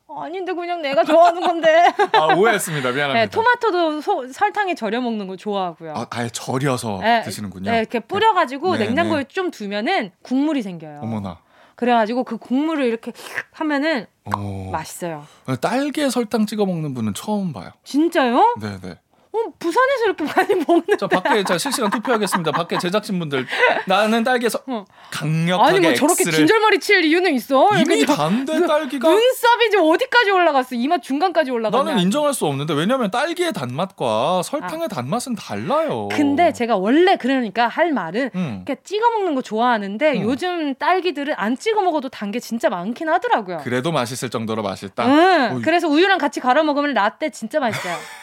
[0.08, 1.86] 아닌데 그냥 내가 좋아하는 건데.
[2.13, 2.92] 아 오해했습니다.
[2.92, 3.13] 미안합니다.
[3.26, 5.94] 네, 토마토도 소- 설탕에 절여 먹는 거 좋아하고요.
[5.96, 7.72] 아, 아예 절여서 네, 드시는군요.
[7.72, 9.28] 네, 이렇게 뿌려가지고 네, 냉장고에 네.
[9.28, 11.00] 좀 두면은 국물이 생겨요.
[11.02, 11.39] 어머나.
[11.76, 13.12] 그래가지고 그 국물을 이렇게
[13.52, 14.06] 하면은
[14.38, 14.70] 오.
[14.72, 15.26] 맛있어요.
[15.60, 17.72] 딸기에 설탕 찍어 먹는 분은 처음 봐요.
[17.84, 18.56] 진짜요?
[18.62, 19.00] 네네.
[19.36, 20.98] 어, 부산에서 이렇게 많이 먹는.
[21.00, 22.52] 자 밖에 자 실시간 투표하겠습니다.
[22.52, 23.48] 밖에 제작진 분들
[23.88, 24.86] 나는 딸기에서 어.
[25.12, 27.69] 강력하게 아니 뭐 저렇게 X를 진절머리 칠 이유는 있어.
[27.78, 30.76] 이미 이렇게 저- 단데 그 딸기가 눈썹이 지금 어디까지 올라갔어?
[30.76, 31.84] 이마 중간까지 올라갔네.
[31.84, 36.10] 나는 인정할 수 없는데 왜냐면 딸기의 단맛과 설탕의 단맛은 달라요.
[36.12, 36.15] 아.
[36.15, 38.65] 근데 제가 원래 그러니까 할 말은 음.
[38.84, 40.22] 찍어 먹는 거 좋아하는데 음.
[40.24, 43.60] 요즘 딸기들은 안 찍어 먹어도 단 게 진짜 많긴 하더라고요.
[43.63, 45.06] 그래도 맛있을 정도로 맛있다.
[45.06, 45.56] 응.
[45.58, 45.62] 어이.
[45.62, 47.93] 그래서 우유랑 같이 갈아 먹으면 라떼 진짜 맛있어요.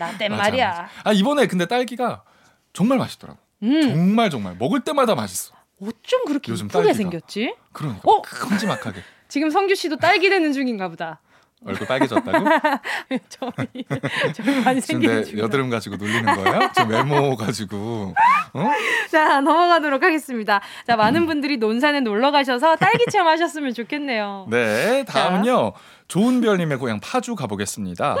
[0.00, 0.68] 라떼 맞아, 말이야.
[0.68, 0.88] 맞아.
[1.04, 2.24] 아 이번에 근데 딸기가
[2.72, 3.38] 정말 맛있더라고.
[3.62, 3.82] 음.
[3.82, 5.54] 정말 정말 먹을 때마다 맛있어.
[5.80, 6.94] 어쩜 그렇게 요즘 이쁘게 딸기가.
[6.96, 7.54] 생겼지?
[7.72, 8.22] 그러니까 어?
[8.22, 11.20] 큼지막하게 지금 성규 씨도 딸기 되는 중인가 보다.
[11.66, 12.44] 얼굴 빨개졌다고?
[13.28, 13.84] 저희
[14.32, 15.38] 저희 많이 생기는 근데 중.
[15.40, 16.70] 여드름 가지고 놀리는 거예요?
[16.74, 18.14] 저 외모 가지고
[18.54, 18.70] 어?
[19.10, 20.60] 자 넘어가도록 하겠습니다.
[20.86, 24.46] 자 많은 분들이 논산에 놀러 가셔서 딸기 체험하셨으면 좋겠네요.
[24.50, 25.72] 네, 다음은요.
[26.08, 28.16] 좋은별님의 고향 파주 가보겠습니다.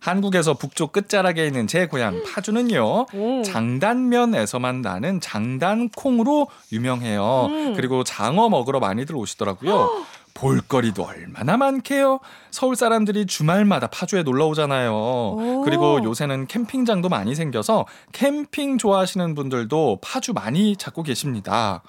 [0.00, 3.06] 한국에서 북쪽 끝자락에 있는 제 고향 파주는요.
[3.14, 3.42] 오.
[3.42, 7.46] 장단면에서만 나는 장단콩으로 유명해요.
[7.46, 7.72] 음.
[7.74, 10.04] 그리고 장어 먹으러 많이들 오시더라고요.
[10.34, 12.18] 볼거리도 얼마나 많게요.
[12.50, 15.62] 서울 사람들이 주말마다 파주에 놀러 오잖아요.
[15.64, 21.82] 그리고 요새는 캠핑장도 많이 생겨서 캠핑 좋아하시는 분들도 파주 많이 찾고 계십니다.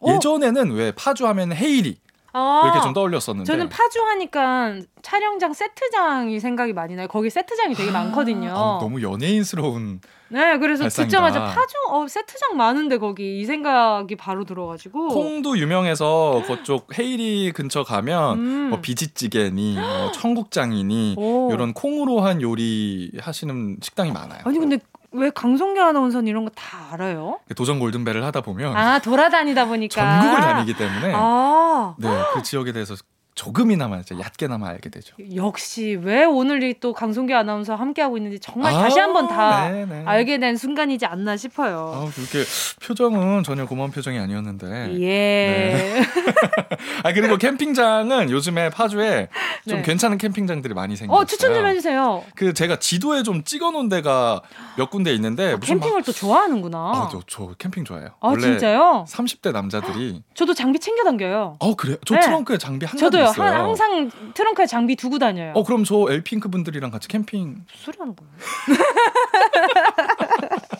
[0.00, 0.14] 어.
[0.14, 1.98] 예전에는 왜 파주 하면 헤이리
[2.34, 7.06] 아, 이렇게 좀 떠올렸었는데 저는 파주 하니까 촬영장 세트장이 생각이 많이 나요.
[7.08, 8.50] 거기 세트장이 되게 많거든요.
[8.50, 10.00] 아, 너무 연예인스러운
[10.32, 11.08] 네, 그래서 발상이다.
[11.10, 17.84] 듣자마자 파주 어 세트장 많은데 거기 이 생각이 바로 들어가지고 콩도 유명해서 그쪽 헤이리 근처
[17.84, 18.70] 가면 음.
[18.70, 21.50] 뭐 비지찌개니 뭐 청국장이니 오.
[21.52, 24.40] 이런 콩으로 한 요리 하시는 식당이 많아요.
[24.44, 24.78] 아니 근데
[25.14, 27.38] 왜 강성규 아나운서는 이런 거 다 알아요?
[27.54, 32.94] 도전 골든벨을 하다 보면 아 돌아다니다 보니까 전국을 다니기 때문에 아 네, 그 지역에 대해서
[33.34, 35.16] 조금이나마 이제 얕게나마 알게 되죠.
[35.34, 39.86] 역시 왜 오늘 또 강성규 아나운서 함께 하고 있는지 정말 아, 다시 한번 다 네,
[39.86, 40.02] 네.
[40.04, 41.92] 알게 된 순간이지 않나 싶어요.
[41.94, 42.44] 아, 그렇게
[42.86, 45.00] 표정은 전혀 고마운 표정이 아니었는데.
[45.00, 46.02] 예.
[47.04, 49.28] 아 그리고 캠핑장은 요즘에 파주에
[49.68, 49.82] 좀 네.
[49.82, 51.22] 괜찮은 캠핑장들이 많이 생겼어요.
[51.22, 52.24] 어 추천 좀 해주세요.
[52.36, 54.42] 그 제가 지도에 좀 찍어놓은 데가
[54.76, 56.78] 몇 군데 있는데 아, 무슨 막- 캠핑을 또 좋아하는구나.
[56.78, 58.10] 아, 저, 저 캠핑 좋아해요.
[58.20, 59.04] 아 진짜요?
[59.08, 61.56] 30대 남자들이 저도 장비 챙겨 당겨요.
[61.58, 61.96] 어 그래요?
[62.06, 62.20] 저 네.
[62.20, 63.52] 트렁크에 장비 한 가지 있어요.
[63.52, 65.52] 한- 항상 트렁크에 장비 두고 다녀요.
[65.54, 68.32] 어 그럼 저 엘핑크 분들이랑 같이 캠핑 무슨 소리 하는 거예요?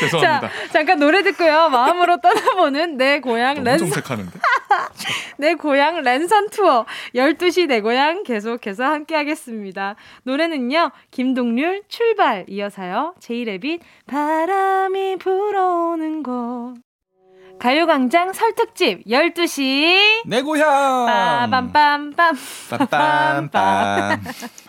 [0.00, 0.40] 죄송합니다.
[0.40, 1.68] 자, 잠깐 노래 듣고요.
[1.70, 4.38] 마음으로 떠나보는 내 고향 랜선, 정색하는데.
[5.38, 9.94] 내 고향 랜선 투어 12시 내 고향 계속해서 함께 하겠습니다.
[10.24, 10.90] 노래는요.
[11.10, 13.14] 김동률 출발 이어서요.
[13.20, 16.74] 제이레빗 바람이 불어오는 곳
[17.62, 20.66] 가요광장 설특집 12시 내 고향.
[21.06, 22.16] 빠밤빰빰
[22.70, 24.18] 빰빰빰.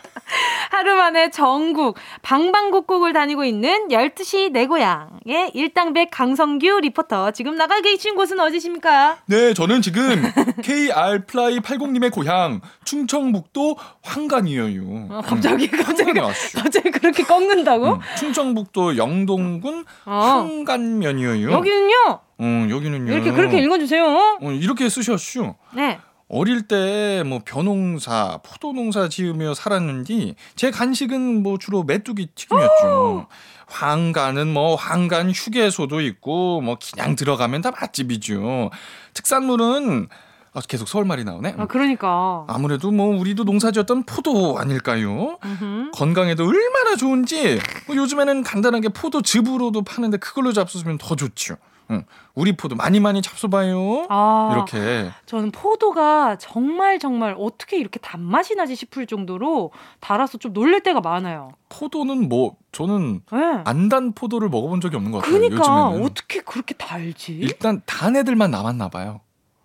[0.72, 8.16] 하루 만에 전국 방방곡곡을 다니고 있는 12시 내 고향의 일당백 강성규 리포터 지금 나가 계신
[8.16, 9.18] 곳은 어디십니까?
[9.28, 10.24] 네, 저는 지금
[10.64, 15.08] KR fly 80님의 고향 충청북도 황간이에요.
[15.10, 16.58] 어, 갑자기 갑자기 황간이 왔슈.
[16.58, 17.94] 갑자기 그렇게 꺾는다고?
[17.94, 20.12] 음, 충청북도 영동군 어.
[20.14, 21.52] 황간면이에요.
[21.52, 22.20] 여기는요.
[22.40, 23.14] 어, 여기는요.
[23.14, 24.06] 이렇게 그렇게 읽어주세요.
[24.42, 25.54] 어, 이렇게 쓰셨슈.
[25.76, 26.00] 네.
[26.30, 33.28] 어릴 때 뭐 벼농사, 포도농사 지으며 살았는데 제 간식은 뭐 주로 메뚜기 튀김이었죠.
[33.68, 38.72] 황간은 뭐 황간 휴게소도 있고 뭐 그냥 들어가면 다 맛집이죠.
[39.14, 40.08] 특산물은
[40.56, 41.56] 아, 계속 서울 말이 나오네.
[41.58, 42.46] 아, 그러니까.
[42.48, 45.40] 아무래도 뭐 우리도 농사지었던 포도 아닐까요?
[45.44, 45.92] 음흠.
[45.94, 51.56] 건강에도 얼마나 좋은지 뭐 요즘에는 간단하게 포도 즙으로도 파는데 그걸로 잡수면 더 좋죠.
[51.92, 52.06] 응.
[52.36, 54.08] 우리 포도 많이 많이 잡숴봐요.
[54.10, 60.82] 아, 이렇게 저는 포도가 정말 정말 어떻게 이렇게 단맛이 나지 싶을 정도로 달아서 좀 놀랄
[60.82, 61.52] 때가 많아요.
[61.70, 63.62] 포도는 뭐 저는 네.
[63.66, 65.34] 안단 포도를 먹어본 적이 없는 것 같아요.
[65.40, 67.34] 그러니까 요즘에는 어떻게 그렇게 달지?
[67.34, 69.22] 일단 단 애들만 남았나 봐요.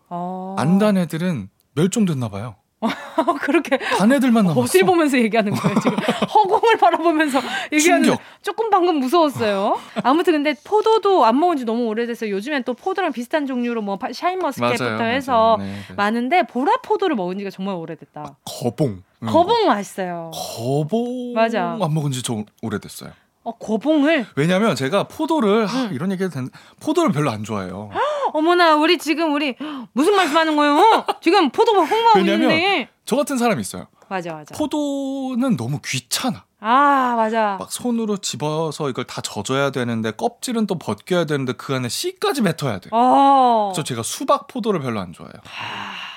[0.09, 0.55] 아.
[0.59, 2.57] 안단 애들은 멸종됐나 봐요.
[3.43, 4.61] 그렇게 단 애들만 남았어.
[4.61, 5.97] 어딜 보면서 얘기하는 거예요 지금
[6.35, 7.41] 허공을 바라보면서
[7.73, 8.17] 얘기하는.
[8.43, 9.79] 조금 방금 무서웠어요.
[10.05, 14.12] 아무튼 근데 포도도 안 먹은 지 너무 오래돼서 요즘엔 또 포도랑 비슷한 종류로 뭐 파-
[14.12, 15.69] 샤인머스켓부터 해서 맞아요.
[15.71, 15.95] 네, 네.
[15.97, 18.37] 많은데 보라 포도를 먹은 지가 정말 오래됐다.
[18.45, 19.03] 거봉.
[19.23, 19.29] 응.
[19.29, 20.31] 거봉 맛있어요.
[20.33, 21.77] 거봉 맞아.
[21.81, 23.11] 안 먹은 지 좀 오래됐어요.
[23.49, 25.91] 어 거봉을 왜냐면 제가 포도를 하, 응.
[25.95, 27.91] 이런 얘기 해도 되는데 포도를 별로 안 좋아해요.
[28.35, 29.57] 어머나 우리 지금 우리
[29.93, 31.07] 무슨 말씀하는 거예요?
[31.23, 33.87] 지금 포도 홍보하고 왜냐면 있는데 저 같은 사람이 있어요.
[34.09, 34.55] 맞아 맞아.
[34.55, 36.45] 포도는 너무 귀찮아.
[36.61, 37.57] 아 맞아.
[37.59, 42.81] 막 손으로 집어서 이걸 다 젖어야 되는데 껍질은 또 벗겨야 되는데 그 안에 씨까지 뱉어야
[42.81, 42.91] 돼.
[42.93, 43.71] 어.
[43.73, 45.33] 그래서 제가 수박 포도를 별로 안 좋아해요.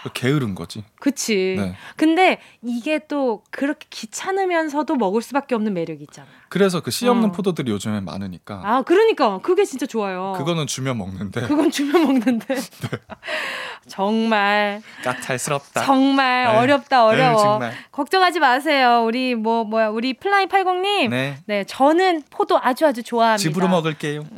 [0.09, 0.83] 게으른 거지.
[0.99, 1.55] 그치.
[1.57, 1.75] 네.
[1.95, 6.27] 근데 이게 또 그렇게 귀찮으면서도 먹을 수밖에 없는 매력이 있잖아.
[6.49, 7.31] 그래서 그 씨 없는 어.
[7.31, 10.33] 포도들이 요즘에 많으니까 아, 그러니까 그게 진짜 좋아요.
[10.37, 12.55] 그거는 주면 먹는데 그건 주면 먹는데.
[12.55, 12.89] 네.
[13.87, 15.85] 정말 까탈스럽다.
[15.85, 17.29] 정말 아유, 어렵다 어려워.
[17.31, 17.73] 아유, 정말.
[17.91, 19.03] 걱정하지 마세요.
[19.05, 21.09] 우리 뭐 뭐야 우리 fly 80님.
[21.09, 21.37] 네.
[21.45, 21.63] 네.
[21.63, 23.37] 저는 포도 아주 아주 좋아합니다.
[23.41, 24.23] 집으로 먹을게요.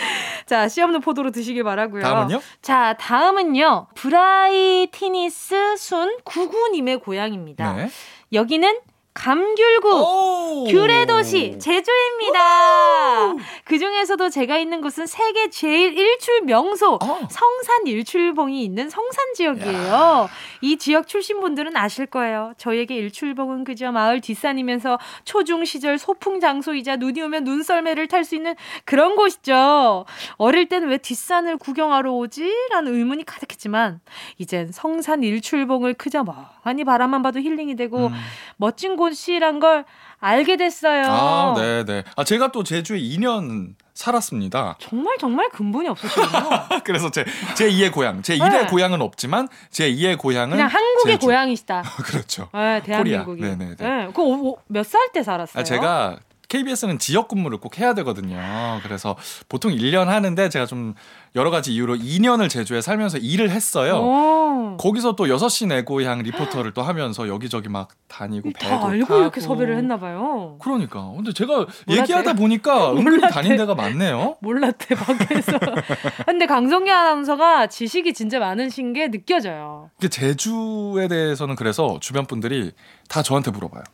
[0.46, 2.02] 자, 씨 없는 포도로 드시길 바라고요.
[2.02, 2.40] 다음은요?
[2.62, 3.88] 자, 다음은요.
[3.94, 7.72] brightness 순 구구님의 고향입니다.
[7.74, 7.90] 네.
[8.32, 8.80] 여기는
[9.12, 10.64] 감귤구 오!
[10.68, 13.34] 귤의 도시 제주입니다.
[13.64, 17.18] 그 중에서도 제가 있는 곳은 세계 제일 일출 명소 어.
[17.28, 20.28] 성산 일출봉이 있는 성산 지역이에요.
[20.60, 22.52] 이 지역 출신 분들은 아실 거예요.
[22.56, 28.54] 저에게 일출봉은 그저 마을 뒷산이면서 초중 시절 소풍 장소이자 눈이 오면 눈썰매를 탈 수 있는
[28.84, 30.04] 그런 곳이죠.
[30.36, 32.52] 어릴 때는 왜 뒷산을 구경하러 오지?
[32.70, 34.00] 라는 의문이 가득했지만
[34.38, 38.12] 이젠 성산 일출봉을 그저 멍 하니 바라만 봐도 힐링이 되고 음.
[38.56, 39.84] 멋진 곳이란 걸
[40.18, 41.04] 알게 됐어요.
[41.08, 42.04] 아, 네, 네.
[42.16, 44.76] 아, 제가 또 제주에 2년 살았습니다.
[44.80, 46.28] 정말 정말 근본이 없으시군요.
[46.84, 48.66] 그래서 제, 제 2의 고향, 제 1의 네.
[48.66, 51.26] 고향은 없지만 제 2의 고향은 그냥 한국의 제주.
[51.26, 51.82] 고향이시다.
[52.04, 52.48] 그렇죠.
[52.52, 53.42] 네, 대한민국이.
[53.42, 53.76] 네네네.
[53.76, 55.60] 네, 그몇 살 때 살았어요?
[55.60, 56.18] 아, 제가
[56.48, 58.36] KBS는 지역 근무를 꼭 해야 되거든요.
[58.82, 59.16] 그래서
[59.48, 60.94] 보통 1년 하는데 제가 좀
[61.36, 63.98] 여러 가지 이유로 2년을 제주에 살면서 일을 했어요.
[63.98, 64.76] 오.
[64.78, 69.20] 거기서 또 6시 내 고향 리포터를 또 하면서 여기저기 막 다니고 배도 다 알고 타고.
[69.20, 70.58] 이렇게 섭외를 했나 봐요.
[70.60, 71.12] 그러니까.
[71.14, 71.54] 근데 제가
[71.86, 71.96] 몰랐대.
[72.00, 73.20] 얘기하다 보니까 은근히.
[73.30, 74.38] 다닌 데가 많네요.
[74.40, 75.52] 몰랐대 밖에서.
[76.26, 79.90] 근데 강성기 아나운서가 지식이 진짜 많으신 게 느껴져요.
[80.00, 82.72] 근데 제주에 대해서는 그래서 주변 분들이
[83.08, 83.84] 다 저한테 물어봐요.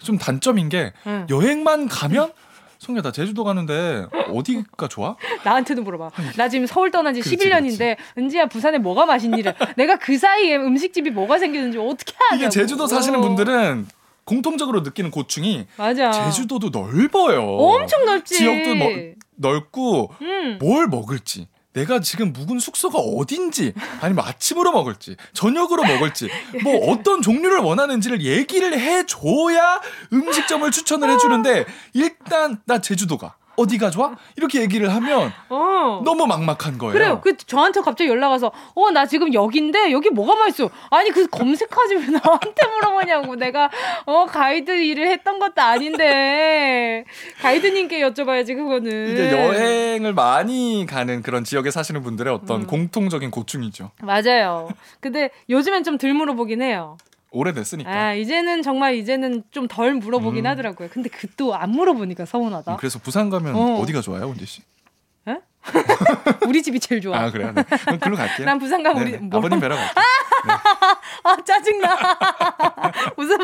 [0.00, 1.26] 좀 단점인 게 응.
[1.30, 2.32] 여행만 가면
[2.82, 5.14] 송야 나 제주도 가는데 어디가 좋아?
[5.44, 6.10] 나한테도 물어봐.
[6.36, 9.54] 나 지금 서울 떠난 지 그렇지, 11년인데 은지야 부산에 뭐가 맛있니래.
[9.76, 12.42] 내가 그 사이에 음식집이 뭐가 생겼는지 어떻게 아냐고.
[12.42, 13.86] 이게 제주도 사시는 분들은
[14.24, 16.10] 공통적으로 느끼는 고충이 맞아.
[16.10, 17.42] 제주도도 넓어요.
[17.56, 18.38] 엄청 넓지.
[18.38, 18.88] 지역도 뭐-
[19.36, 20.58] 넓고 음.
[20.60, 26.28] 뭘 먹을지 내가 지금 묵은 숙소가 어딘지 아니면 아침으로 먹을지 저녁으로 먹을지
[26.62, 29.80] 뭐 어떤 종류를 원하는지를 얘기를 해줘야
[30.12, 34.14] 음식점을 추천을 해주는데 일단 나 제주도가 어디가 좋아?
[34.36, 36.00] 이렇게 얘기를 하면 어.
[36.04, 36.92] 너무 막막한 거예요.
[36.92, 37.20] 그래요.
[37.22, 40.68] 그 저한테 갑자기 연락 와서 어 나 지금 여기인데 여기 뭐가 맛있어?
[40.90, 43.36] 아니 그 검색하지 왜 나한테 물어보냐고.
[43.36, 43.70] 내가
[44.06, 47.04] 어 가이드 일을 했던 것도 아닌데
[47.40, 49.10] 가이드님께 여쭤봐야지 그거는.
[49.12, 52.66] 이게 여행을 많이 가는 그런 지역에 사시는 분들의 어떤 음.
[52.66, 53.90] 공통적인 고충이죠.
[54.02, 54.68] 맞아요.
[55.00, 56.96] 근데 요즘엔 좀 덜 물어보긴 해요.
[57.32, 57.90] 오래됐으니까.
[57.90, 60.50] 아 이제는 정말 이제는 좀 덜 물어보긴 음.
[60.50, 60.88] 하더라고요.
[60.92, 62.72] 근데 그 또 안 물어보니까 서운하다.
[62.72, 63.80] 음, 그래서 부산 가면 어.
[63.80, 63.86] 어.
[63.86, 64.62] 디가 좋아요, 은지 씨?
[66.48, 67.16] 우리 집이 제일 좋아.
[67.16, 67.52] 아 그래요?
[67.54, 67.62] 네.
[67.62, 68.44] 그럼 글로 갈게요.
[68.46, 69.26] 난 부산 가면 우리 네네.
[69.28, 69.94] 뭐- 아버님 뵈러 갈게요.
[71.22, 71.96] 아 짜증나.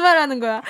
[0.08, 0.62] 무슨 말 하는 거야?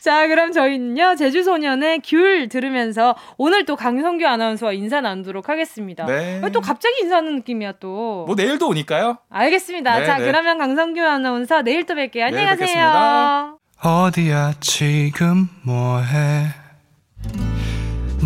[0.00, 6.06] 자 그럼 저희는요 제주 소년의 귤 들으면서 오늘 또 강성규 아나운서와 인사 나누도록 하겠습니다.
[6.06, 6.40] 네.
[6.42, 8.24] 아, 또 갑자기 인사하는 느낌이야 또.
[8.26, 9.18] 뭐 내일도 오니까요.
[9.30, 10.00] 알겠습니다.
[10.00, 10.24] 네, 자 네.
[10.24, 12.22] 그러면 강성규 아나운서 내일 또 뵐게요.
[12.22, 12.66] 안녕히 내일 가세요.
[12.66, 13.56] 뵙겠습니다.
[13.82, 16.46] 어디야 지금 뭐해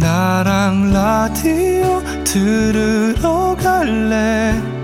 [0.00, 4.83] 나랑 라디오 들으러 갈래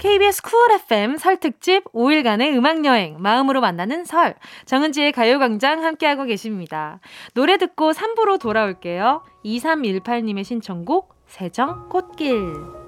[0.00, 4.34] KBS 쿨 FM 설 특집 5일간의 음악여행 마음으로 만나는 설
[4.64, 7.00] 정은지의 가요광장 함께하고 계십니다.
[7.34, 9.22] 노래 듣고 3부로 돌아올게요.
[9.44, 12.79] 2318님의 신청곡 세정 꽃길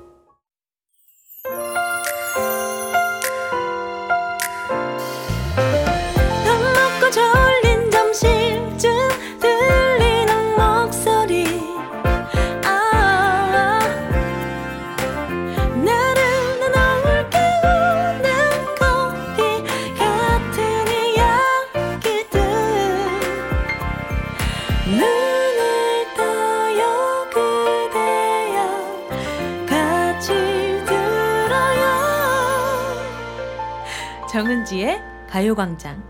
[34.33, 36.03] 정은지의 가요광장.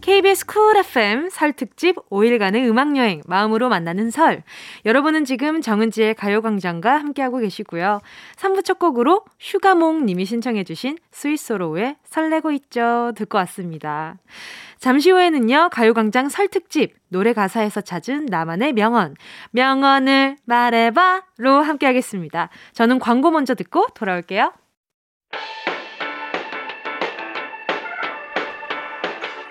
[0.00, 4.42] KBS Cool FM 설 특집 5일간의 음악여행 마음으로 만나는 설.
[4.86, 8.00] 여러분은 지금 정은지의 가요광장과 함께하고 계시고요.
[8.36, 13.12] 3부 첫 곡으로 휴가몽 님이 신청해 주신 스윗소로우의 설레고 있죠.
[13.14, 14.16] 듣고 왔습니다.
[14.78, 19.16] 잠시 후에는요, 가요광장 설 특집, 노래 가사에서 찾은 나만의 명언,
[19.50, 22.48] 명언을 말해봐로 함께하겠습니다.
[22.72, 24.50] 저는 광고 먼저 듣고 돌아올게요.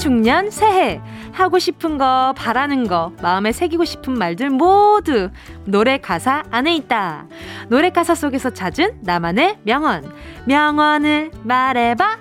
[0.00, 0.98] 신축년 새해.
[1.32, 5.28] 하고 싶은 거 바라는 거 마음에 새기고 싶은 말들 모두
[5.66, 7.26] 노래 가사 안에 있다.
[7.68, 10.10] 노래 가사 속에서 찾은 나만의 명언.
[10.46, 12.18] 명언을 말해봐.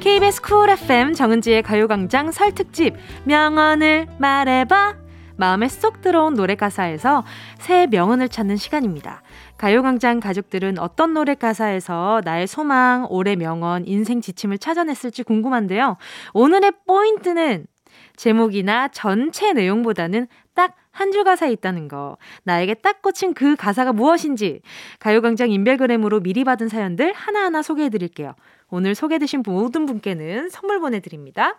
[0.00, 2.94] KBS Cool FM 정은지의 가요광장 설 특집.
[3.24, 5.01] 명언을 말해봐
[5.42, 7.24] 마음에 쏙 들어온 노래 가사에서
[7.58, 9.22] 새 명언을 찾는 시간입니다.
[9.58, 15.96] 가요광장 가족들은 어떤 노래 가사에서 나의 소망, 올해 명언, 인생 지침을 찾아냈을지 궁금한데요.
[16.32, 17.66] 오늘의 포인트는
[18.14, 22.18] 제목이나 전체 내용보다는 딱 한 줄 가사에 있다는 거.
[22.44, 24.60] 나에게 딱 꽂힌 그 가사가 무엇인지
[25.00, 28.34] 가요광장 인별그램으로 미리 받은 사연들 하나하나 소개해 드릴게요.
[28.68, 31.56] 오늘 소개되신 모든 분께는 선물 보내드립니다.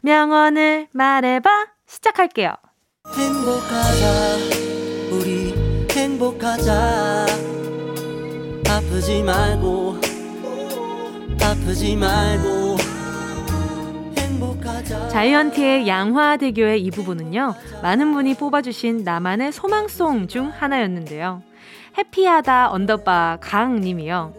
[0.00, 2.54] 명언을 말해봐 시작할게요.
[3.16, 4.36] 행복하자.
[5.10, 5.54] 우리
[5.90, 7.26] 행복하자.
[8.68, 10.00] 아프지 말고
[11.42, 12.76] 아프지 말고.
[14.18, 15.08] 행복하자.
[15.08, 21.42] 자이언티의 양화대교의 이 부분은요 많은 분이 뽑아주신 나만의 소망송 중 하나였는데요.
[21.96, 24.34] happy하다 underbar 강님이요.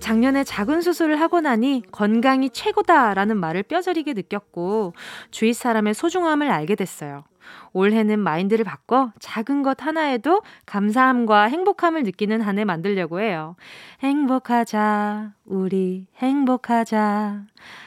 [0.00, 4.94] 작년에 작은 수술을 하고 나니 건강이 최고다라는 말을 뼈저리게 느꼈고
[5.30, 7.24] 주위 사람의 소중함을 알게 됐어요.
[7.72, 13.54] 올해는 mind를 바꿔 작은 것 하나에도 감사함과 행복함을 느끼는 한 해 만들려고 해요.
[14.02, 17.42] 행복하자, 우리 행복하자.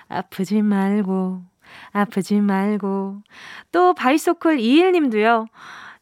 [0.10, 1.41] 아프지 말고,
[1.91, 3.22] 아프지 말고.
[3.72, 5.48] 또 바이소클 21님도요.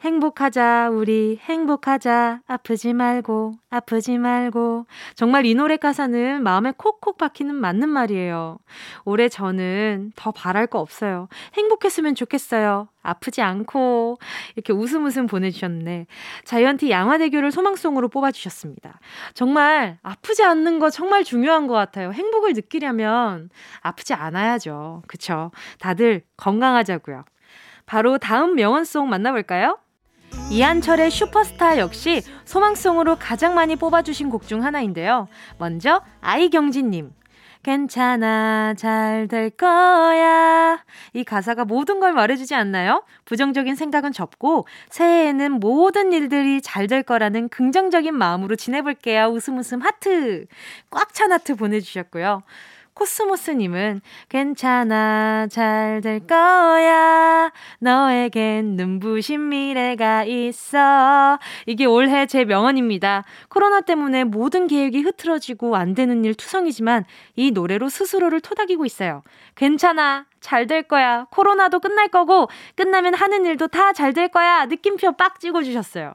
[0.01, 2.39] 행복하자, 우리 행복하자.
[2.47, 4.85] 아프지 말고, 아프지 말고.
[5.13, 8.59] 정말 이 노래 가사는 마음에 콕콕 박히는 맞는 말이에요.
[9.03, 11.27] 올해 저는 더 바랄 거 없어요.
[11.55, 12.88] 행복했으면 좋겠어요.
[13.01, 14.19] 아프지 않고.
[14.55, 16.07] 이렇게 웃음 웃음 보내주셨네.
[16.45, 19.01] 자이언티 양화대교를 소망송으로 뽑아주셨습니다.
[19.33, 22.13] 정말 아프지 않는 거 정말 중요한 것 같아요.
[22.13, 23.49] 행복을 느끼려면
[23.81, 25.03] 아프지 않아야죠.
[25.07, 25.51] 그쵸?
[25.77, 27.25] 다들 건강하자고요.
[27.85, 29.77] 바로 다음 명언송 만나볼까요?
[30.51, 35.27] 이한철의 슈퍼스타 역시 소망송으로 가장 많이 뽑아주신 곡 중 하나인데요.
[35.58, 37.12] 먼저 아이경진님.
[37.62, 40.81] 괜찮아, 잘 될 거야.
[41.13, 43.04] 이 가사가 모든 걸 말해주지 않나요?
[43.25, 49.25] 부정적인 생각은 접고 새해에는 모든 일들이 잘 될 거라는 긍정적인 마음으로 지내볼게요.
[49.25, 50.45] 웃음 웃음 하트.
[50.89, 52.43] 꽉 찬 하트 보내주셨고요.
[53.00, 57.52] 코스모스님은 괜찮아, 잘 될 거야.
[57.79, 61.39] 너에겐 눈부신 미래가 있어.
[61.65, 63.23] 이게 올해 제 명언입니다.
[63.50, 69.23] 코로나 때문에 모든 계획이 흐트러지고 안 되는 일 투성이지만 이 노래로 스스로를 토닥이고 있어요.
[69.56, 70.29] 괜찮아.
[70.42, 71.25] 잘 될 거야.
[71.31, 74.65] 코로나도 끝날 거고, 끝나면 하는 일도 다 잘 될 거야.
[74.65, 76.13] 느낌표 빡 찍어주셨어요.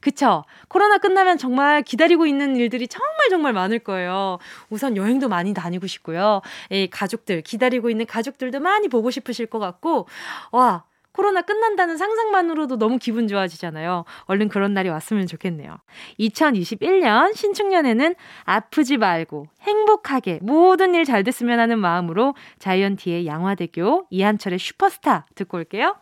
[0.00, 0.44] 그쵸?
[0.68, 4.38] 코로나 끝나면 정말 기다리고 있는 일들이 정말 정말 많을 거예요.
[4.70, 6.42] 우선 여행도 많이 다니고 싶고요.
[6.70, 10.06] 이 가족들, 기다리고 있는 가족들도 많이 보고 싶으실 것 같고,
[10.50, 14.04] 와, 코로나 끝난다는 상상만으로도 너무 기분 좋아지잖아요.
[14.24, 15.76] 얼른 그런 날이 왔으면 좋겠네요.
[16.18, 25.26] 2021년 신축년에는 아프지 말고 행복하게 모든 일 잘 됐으면 하는 마음으로 자이언티의 양화대교 이한철의 슈퍼스타
[25.34, 25.96] 듣고 올게요.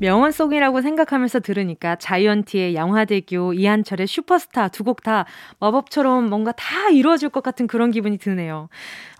[0.00, 5.26] 명언송이라고 생각하면서 들으니까 자이언티의 양화대교, 이한철의 슈퍼스타 두 곡 다
[5.60, 8.68] 마법처럼 뭔가 다 이루어질 것 같은 그런 기분이 드네요.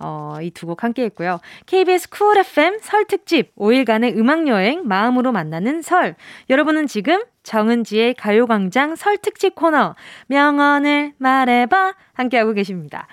[0.00, 1.40] 어, 이 두 곡 함께 했고요.
[1.66, 6.14] KBS Cool FM 설 특집 5일간의 음악여행 마음으로 만나는 설.
[6.48, 9.94] 여러분은 지금 정은지의 가요광장 설 특집 코너
[10.28, 13.06] 명언을 말해봐 함께하고 계십니다.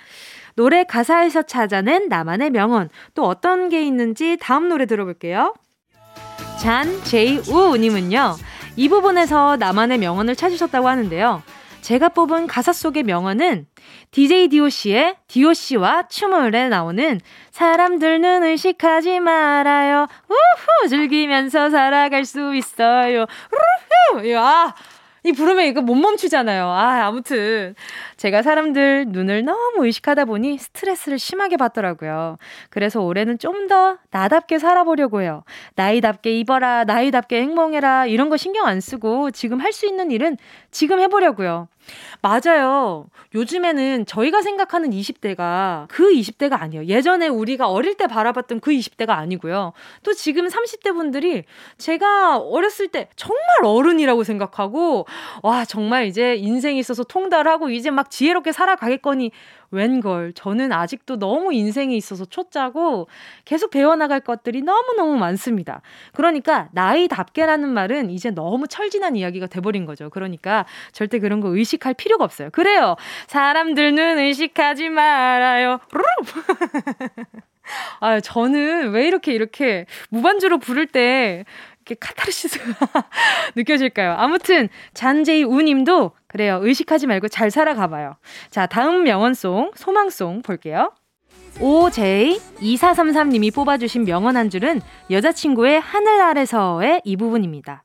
[0.55, 5.53] 노래 가사에서 찾아낸 나만의 명언 또 어떤 게 있는지 다음 노래 들어볼게요.
[6.60, 8.36] 잔 제이우님은요,
[8.76, 11.43] 이 부분에서 나만의 명언을 찾으셨다고 하는데요.
[11.82, 13.68] 제가 뽑은 가사 속의 명언은
[14.12, 20.08] DJ DOC의 DOC와 춤을에 나오는 사람들 눈을 의식하지 말아요.
[20.28, 20.89] 우후!
[20.89, 23.26] 즐기면서 살아갈 수 있어요.
[24.14, 24.32] 우후!
[24.32, 24.74] 야!
[25.24, 26.68] 이 부르면 이거 못 멈추잖아요.
[26.68, 27.76] 아, 아무튼.
[28.18, 32.38] 제가 사람들 눈을 너무 의식하다 보니 스트레스를 심하게 받더라고요.
[32.70, 35.43] 그래서 올해는 좀 더 나답게 살아보려고 해요.
[35.76, 40.38] 나이답게 입어라, 나이답게 행복해라, 이런 거 신경 안 쓰고 지금 할 수 있는 일은
[40.72, 41.68] 지금 해보려고요.
[42.22, 43.07] 맞아요.
[43.34, 46.86] 요즘에는 저희가 생각하는 20대가 그 20대가 아니에요.
[46.86, 49.74] 예전에 우리가 어릴 때 바라봤던 그 20대가 아니고요.
[50.03, 51.43] 또 지금 30대 분들이
[51.78, 55.05] 제가 어렸을 때 정말 어른이라고 생각하고,
[55.43, 59.32] 와, 정말 이제 인생에 있어서 통달하고 이제 막 지혜롭게 살아가겠거니
[59.72, 60.34] 웬걸.
[60.34, 63.08] 저는 아직도 너무 인생에 있어서 초짜고
[63.43, 65.82] 계속 배워나갈 것들이 너무너무 많습니다.
[66.14, 70.10] 그러니까 나이답게라는 말은 이제 너무 철진한 이야기가 돼버린 거죠.
[70.10, 72.49] 그러니까 절대 그런 거 의식할 필요가 없어요.
[72.51, 72.95] 그래요.
[73.28, 75.80] 사람들은 의식하지 말아요.
[77.99, 81.45] 아, 저는 왜 이렇게 이렇게 무반주로 부를 때
[81.94, 82.64] 카타르시스가
[83.56, 84.14] 느껴질까요?
[84.14, 86.60] 아무튼 잔제이 우님도 그래요.
[86.64, 88.16] 의식하지 말고 잘 살아가봐요.
[88.50, 90.92] 자, 다음 명언송, 소망송 볼게요.
[91.60, 94.82] OJ2433님이 뽑아주신 명언 한 줄은
[95.12, 97.84] 여자친구의 하늘 아래서의 이 부분입니다.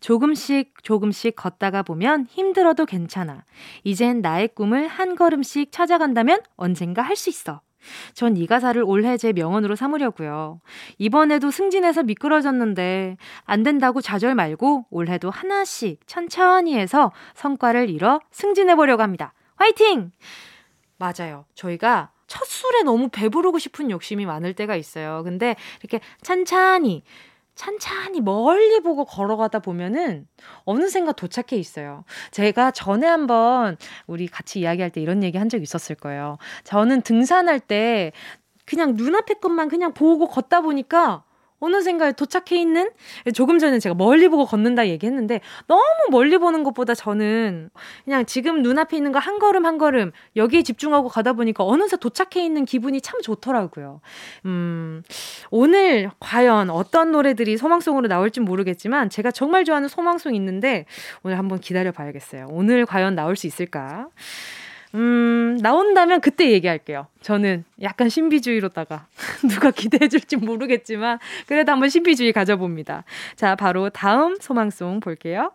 [0.00, 3.44] 조금씩 조금씩 걷다가 보면 힘들어도 괜찮아.
[3.82, 7.60] 이젠 나의 꿈을 한 걸음씩 찾아간다면 언젠가 할 수 있어.
[8.14, 10.60] 전 이 가사를 올해 제 명언으로 삼으려고요.
[10.98, 19.02] 이번에도 승진해서 미끄러졌는데 안 된다고 좌절 말고 올해도 하나씩 천천히 해서 성과를 이뤄 승진해 보려고
[19.02, 19.32] 합니다.
[19.56, 20.12] 화이팅!
[20.98, 21.44] 맞아요.
[21.54, 25.22] 저희가 첫 술에 너무 배부르고 싶은 욕심이 많을 때가 있어요.
[25.24, 27.02] 근데 이렇게 찬찬히
[27.58, 30.28] 찬찬히 멀리 보고 걸어가다 보면은
[30.64, 32.04] 어느샌가 도착해 있어요.
[32.30, 36.38] 제가 전에 한번 우리 같이 이야기할 때 이런 얘기 한적 있었을 거예요.
[36.62, 38.12] 저는 등산할 때
[38.64, 41.24] 그냥 눈앞에 것만 그냥 보고 걷다 보니까
[41.60, 42.90] 어느샌가에 도착해 있는
[43.34, 47.70] 조금 전에 제가 멀리 보고 걷는다 얘기했는데 너무 멀리 보는 것보다 저는
[48.04, 52.44] 그냥 지금 눈앞에 있는 거 한 걸음 한 걸음 여기에 집중하고 가다 보니까 어느새 도착해
[52.44, 54.00] 있는 기분이 참 좋더라고요.
[54.46, 55.02] 음,
[55.50, 60.86] 오늘 과연 어떤 노래들이 소망송으로 나올지 모르겠지만 제가 정말 좋아하는 소망송 있는데
[61.22, 62.46] 오늘 한번 기다려 봐야겠어요.
[62.50, 64.08] 오늘 과연 나올 수 있을까?
[64.94, 67.06] 음, 나온다면 그때 얘기할게요.
[67.20, 69.06] 저는 약간 신비주의로다가
[69.48, 73.04] 누가 기대해 줄지 모르겠지만 그래도 한번 신비주의 가져봅니다.
[73.36, 75.52] 자, 바로 다음 소망송 볼게요.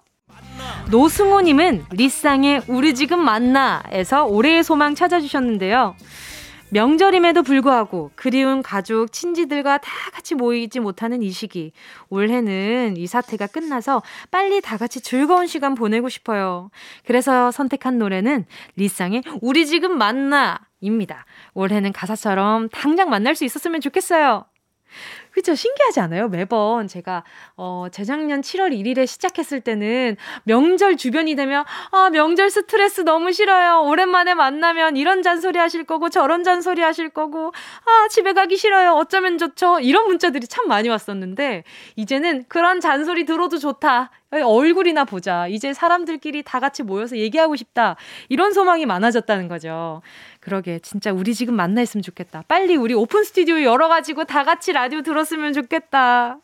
[0.91, 5.95] 노승호님은 리쌍의 우리 지금 만나에서 올해의 소망 찾아주셨는데요.
[6.73, 11.71] 명절임에도 불구하고 그리운 가족, 친지들과 다 같이 모이지 못하는 이 시기.
[12.09, 14.01] 올해는 이 사태가 끝나서
[14.31, 16.71] 빨리 다 같이 즐거운 시간 보내고 싶어요.
[17.05, 18.45] 그래서 선택한 노래는
[18.75, 20.59] 리쌍의 우리 지금 만나!
[20.81, 21.25] 입니다.
[21.53, 24.43] 올해는 가사처럼 당장 만날 수 있었으면 좋겠어요.
[25.33, 25.55] 그죠?
[25.55, 26.27] 신기하지 않아요?
[26.27, 27.23] 매번 제가,
[27.57, 33.81] 어, 재작년 7월 1일에 시작했을 때는 명절 주변이 되면, 아, 명절 스트레스 너무 싫어요.
[33.81, 37.47] 오랜만에 만나면 이런 잔소리 하실 거고, 저런 잔소리 하실 거고,
[37.85, 38.91] 아, 집에 가기 싫어요.
[38.91, 39.79] 어쩌면 좋죠.
[39.79, 41.63] 이런 문자들이 참 많이 왔었는데,
[41.95, 44.11] 이제는 그런 잔소리 들어도 좋다.
[44.41, 45.47] 얼굴이나 보자.
[45.47, 47.95] 이제 사람들끼리 다 같이 모여서 얘기하고 싶다.
[48.29, 50.01] 이런 소망이 많아졌다는 거죠.
[50.39, 52.43] 그러게, 진짜 우리 지금 만나 있으면 좋겠다.
[52.47, 56.37] 빨리 우리 오픈 스튜디오 열어가지고 다 같이 라디오 들었으면 좋겠다.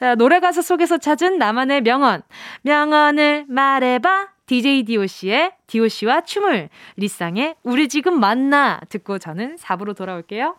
[0.00, 2.22] 자, 노래 가사 속에서 찾은 나만의 명언.
[2.62, 4.28] 명언을 말해봐.
[4.46, 10.56] DJ DOC의 DOC와 춤을, 리쌍의 우리 지금 만나 듣고 저는 4부로 돌아올게요.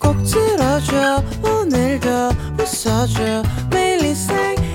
[0.00, 2.08] 꼭 들어줘 오늘도
[2.58, 4.54] 웃어줘 매일 일상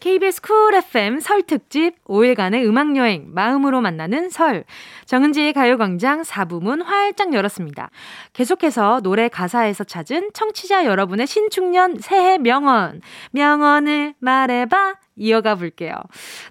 [0.00, 4.64] KBS Cool FM 설 특집 5일간의 음악 여행 마음으로 만나는 설
[5.04, 7.90] 정은지의 가요광장 4부 문 활짝 열었습니다.
[8.32, 15.92] 계속해서 노래 가사에서 찾은 청취자 여러분의 신축년 새해 명언 명언을 말해봐 이어가 볼게요.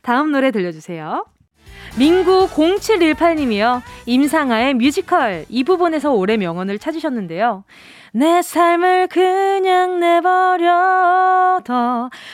[0.03, 1.25] 다음 노래 들려주세요.
[1.97, 3.81] 민구 0718님이요.
[4.05, 7.63] 임상아의 뮤지컬 이 부분에서 올해 명언을 찾으셨는데요.
[8.13, 11.61] 내 삶을 그냥 내버려둬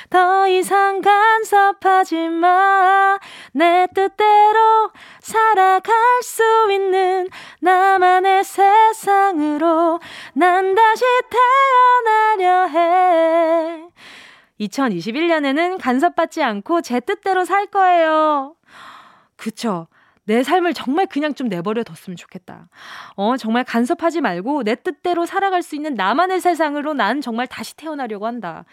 [0.09, 3.19] 더 이상 간섭하지 마
[3.55, 7.29] 내 뜻대로 살아갈 수 있는
[7.61, 10.01] 나만의 세상으로
[10.33, 11.05] 난 다시
[12.37, 13.87] 태어나려 해
[14.59, 18.55] 2021년에는 간섭받지 않고 제 뜻대로 살 거예요.
[19.37, 19.87] 그쵸.
[20.25, 22.67] 내 삶을 정말 그냥 좀 내버려 뒀으면 좋겠다.
[23.15, 28.25] 어, 정말 간섭하지 말고 내 뜻대로 살아갈 수 있는 나만의 세상으로 난 정말 다시 태어나려고
[28.27, 28.65] 한다.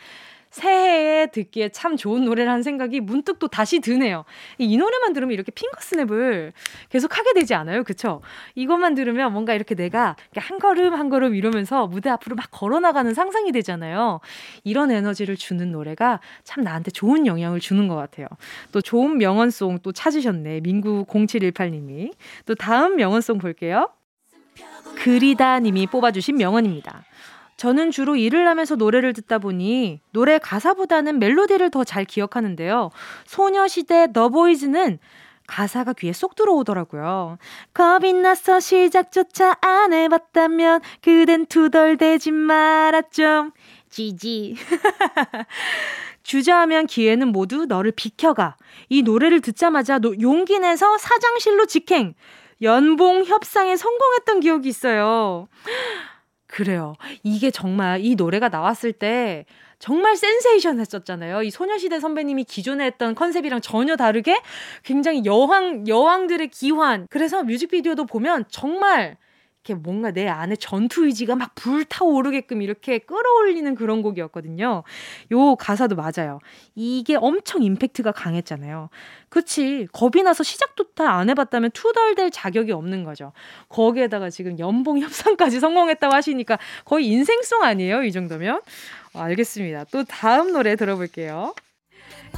[0.52, 4.24] 새해에 듣기에 참 좋은 노래라는 생각이 문득 또 다시 드네요.
[4.58, 6.52] 이 노래만 들으면 이렇게 핑거스냅을
[6.90, 7.82] 계속 하게 되지 않아요?
[7.82, 8.20] 그쵸?
[8.54, 13.50] 이것만 들으면 뭔가 이렇게 내가 한 걸음 한 걸음 이러면서 무대 앞으로 막 걸어나가는 상상이
[13.50, 14.20] 되잖아요.
[14.62, 18.26] 이런 에너지를 주는 노래가 참 나한테 좋은 영향을 주는 것 같아요.
[18.72, 20.60] 또 좋은 명언송 또 찾으셨네.
[20.60, 22.12] 민구 0718님이.
[22.44, 23.88] 또 다음 명언송 볼게요.
[24.96, 27.04] 그리다 님이 뽑아주신 명언입니다.
[27.62, 32.90] 저는 주로 일을 하면서 노래를 듣다 보니 노래 가사보다는 멜로디를 더 잘 기억하는데요.
[33.24, 34.98] 소녀시대 너보이즈는
[35.46, 37.38] 가사가 귀에 쏙 들어오더라고요.
[37.72, 42.32] 겁이 나서 시작조차 안 해봤다면 그댄 투덜대지
[43.12, 43.52] 좀.
[43.90, 44.56] 지지.
[46.24, 48.56] 주저하면 기회는 모두 너를 비켜가.
[48.88, 52.14] 이 노래를 듣자마자 노, 용기 내서 사장실로 직행.
[52.60, 55.46] 연봉 협상에 성공했던 기억이 있어요.
[56.52, 56.92] 그래요.
[57.22, 59.46] 이게 정말 이 노래가 나왔을 때
[59.78, 61.42] 정말 센세이션 했었잖아요.
[61.44, 64.38] 이 소녀시대 선배님이 기존에 했던 컨셉이랑 전혀 다르게
[64.82, 67.06] 굉장히 여왕, 여왕들의 귀환.
[67.08, 69.16] 그래서 뮤직비디오도 보면 정말
[69.64, 74.82] 이렇게 뭔가 내 안에 전투 의지가 막 불타오르게끔 이렇게 끌어올리는 그런 곡이었거든요.
[75.30, 76.40] 요 가사도 맞아요.
[76.74, 78.90] 이게 엄청 임팩트가 강했잖아요.
[79.28, 79.86] 그치.
[79.92, 83.32] 겁이 나서 시작부터 안 해봤다면 투덜댈 자격이 없는 거죠.
[83.68, 88.02] 거기에다가 지금 연봉 협상까지 성공했다고 하시니까 거의 인생송 아니에요?
[88.02, 88.60] 이 정도면?
[89.14, 89.84] 어, 알겠습니다.
[89.92, 91.54] 또 다음 노래 들어볼게요.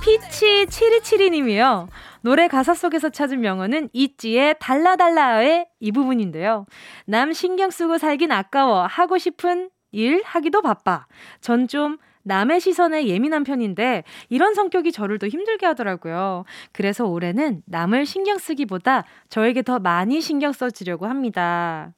[0.02, 1.88] 피치 7272님이요.
[2.22, 6.66] 노래 가사 속에서 찾은 명언은 있지의 달라달라의 이 부분인데요.
[7.06, 8.86] 남 신경 쓰고 살긴 아까워.
[8.86, 11.06] 하고 싶은 일 하기도 바빠.
[11.40, 16.44] 전 좀 남의 시선에 예민한 편인데 이런 성격이 저를 더 힘들게 하더라고요.
[16.72, 21.92] 그래서 올해는 남을 신경 쓰기보다 저에게 더 많이 신경 써주려고 합니다.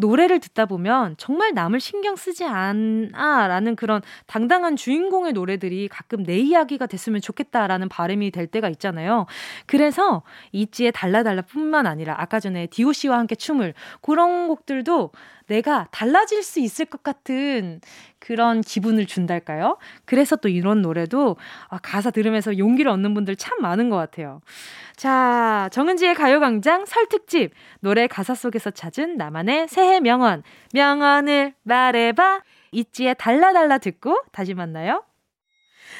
[0.00, 6.86] 노래를 듣다 보면 정말 남을 신경 쓰지 않아라는 그런 당당한 주인공의 노래들이 가끔 내 이야기가
[6.86, 9.26] 됐으면 좋겠다라는 바람이 될 때가 있잖아요.
[9.66, 10.22] 그래서
[10.52, 15.12] 이지의 달라달라 뿐만 아니라 아까 전에 디오 씨와 함께 춤을 그런 곡들도
[15.50, 17.80] 내가 달라질 수 있을 것 같은
[18.20, 19.78] 그런 기분을 준달까요?
[20.04, 21.36] 그래서 또 이런 노래도
[21.68, 24.40] 아, 가사 들으면서 용기를 얻는 분들 참 많은 것 같아요.
[24.94, 33.78] 자, 정은지의 가요광장 설특집 노래 가사 속에서 찾은 나만의 새해 명언 명언을 말해봐 있지의 달라달라
[33.78, 35.02] 듣고 다시 만나요.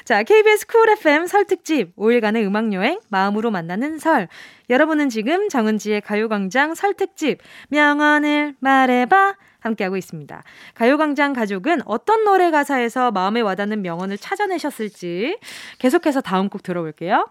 [0.05, 4.29] 자, KBS Cool FM 설 특집 5일간의 음악 여행 마음으로 만나는 설.
[4.69, 7.39] 여러분은 지금 정은지의 가요광장 설 특집
[7.69, 10.43] 명언을 말해봐 함께하고 있습니다.
[10.75, 15.39] 가요광장 가족은 어떤 노래 가사에서 마음에 와닿는 명언을 찾아내셨을지
[15.79, 17.27] 계속해서 다음 곡 들어볼게요.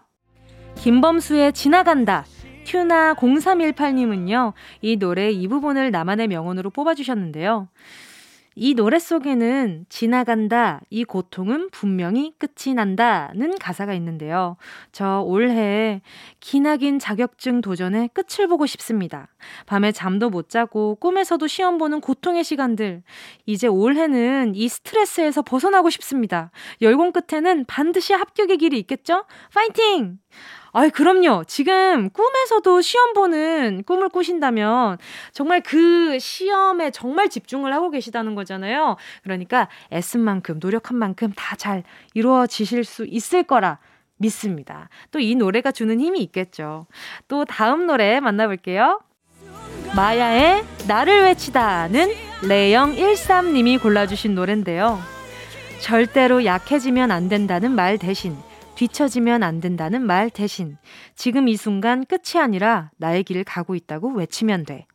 [0.76, 2.24] 김범수의 지나간다.
[2.64, 7.68] 튜나 0318님은요, 이 노래 이 부분을 나만의 명언으로 뽑아주셨는데요.
[8.62, 14.58] 이 노래 속에는 지나간다, 이 고통은 분명히 끝이 난다는 가사가 있는데요.
[14.92, 16.02] 저 올해
[16.40, 19.28] 기나긴 자격증 도전에 끝을 보고 싶습니다.
[19.64, 23.02] 밤에 잠도 못 자고 꿈에서도 시험 보는 고통의 시간들.
[23.46, 26.50] 이제 올해는 이 스트레스에서 벗어나고 싶습니다.
[26.82, 29.24] 열공 끝에는 반드시 합격의 길이 있겠죠?
[29.54, 30.18] 파이팅!
[30.72, 31.44] 아이, 그럼요.
[31.46, 34.98] 지금 꿈에서도 시험 보는 꿈을 꾸신다면
[35.32, 38.96] 정말 그 시험에 정말 집중을 하고 계시다는 거잖아요.
[39.22, 41.82] 그러니까 애쓴 만큼, 노력한 만큼 다 잘
[42.14, 43.78] 이루어지실 수 있을 거라
[44.16, 44.88] 믿습니다.
[45.10, 46.86] 또 이 노래가 주는 힘이 있겠죠.
[47.28, 49.00] 또 다음 노래 만나볼게요.
[49.96, 52.08] 마야의 나를 외치다는
[52.42, 54.98] 레영13님이 골라주신 노래인데요.
[55.80, 58.36] 절대로 약해지면 안 된다는 말 대신
[58.80, 60.78] 뒤처지면 안 된다는 말 대신
[61.14, 64.86] 지금 이 순간 끝이 아니라 나의 길을 가고 있다고 외치면 돼.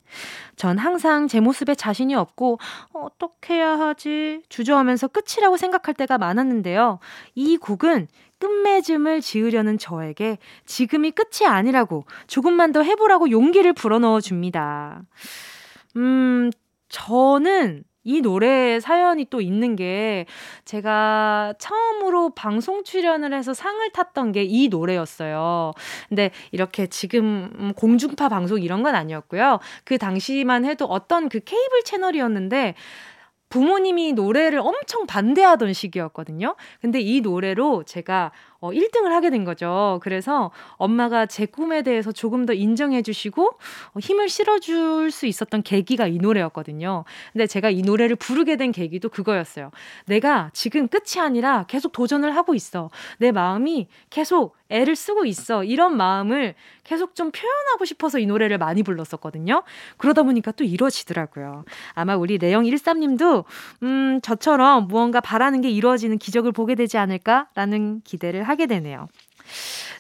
[0.56, 2.58] 전 항상 제 모습에 자신이 없고
[2.94, 6.98] 어떻게 해야 하지 주저하면서 끝이라고 생각할 때가 많았는데요.
[7.36, 8.08] 이 곡은
[8.40, 15.04] 끝맺음을 지으려는 저에게 지금이 끝이 아니라고 조금만 더 해보라고 용기를 불어넣어 줍니다.
[15.96, 16.50] 음,
[16.90, 20.26] 저는 이 노래 사연이 또 있는 게
[20.64, 25.74] 제가 처음으로 방송 출연을 해서 상을 탔던 게 이 노래였어요.
[26.08, 29.60] 근데 이렇게 지금 공중파 방송 이런 건 아니었고요.
[29.84, 32.76] 그 당시만 해도 어떤 그 케이블 채널이었는데
[33.50, 36.56] 부모님이 노래를 엄청 반대하던 시기였거든요.
[36.82, 38.32] 근데 이 노래로 제가
[38.66, 40.00] 어, 1등을 하게 된 거죠.
[40.02, 45.64] 그래서 엄마가 제 꿈에 대해서 조금 더 인정해 주시고 어, 힘을 실어 줄 수 있었던
[45.64, 47.06] 계기가 이 노래였거든요.
[47.32, 49.72] 근데 제가 이 노래를 부르게 된 계기도 그거였어요.
[50.06, 52.90] 내가 지금 끝이 아니라 계속 도전을 하고 있어.
[53.20, 55.64] 내 마음이 계속 애를 쓰고 있어.
[55.64, 59.64] 이런 마음을 계속 좀 표현하고 싶어서 이 노래를 많이 불렀었거든요.
[59.98, 61.66] 그러다 보니까 또 이루어지더라고요.
[61.94, 63.44] 아마 우리 레영13님도,
[63.84, 69.08] 음, 저처럼 무언가 바라는 게 이루어지는 기적을 보게 되지 않을까라는 기대를 하게 되네요.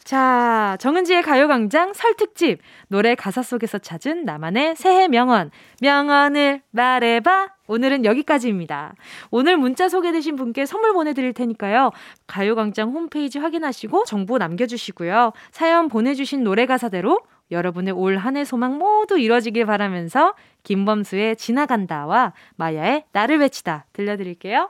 [0.04, 5.50] 자, 정은지의 가요광장 설특집 노래 가사 속에서 찾은 나만의 새해 명언
[5.82, 8.94] 명언을 말해봐 오늘은 여기까지입니다.
[9.32, 11.92] 오늘 문자 소개되신 분께 선물 보내드릴 테니까요.
[12.28, 15.34] 가요광장 홈페이지 확인하시고 정보 남겨주시고요.
[15.52, 23.06] 사연 보내주신 노래 가사대로 여러분의 올 한 해 소망 모두 이뤄지길 바라면서 김범수의 지나간다와 마야의
[23.12, 24.70] 나를 외치다 들려드릴게요.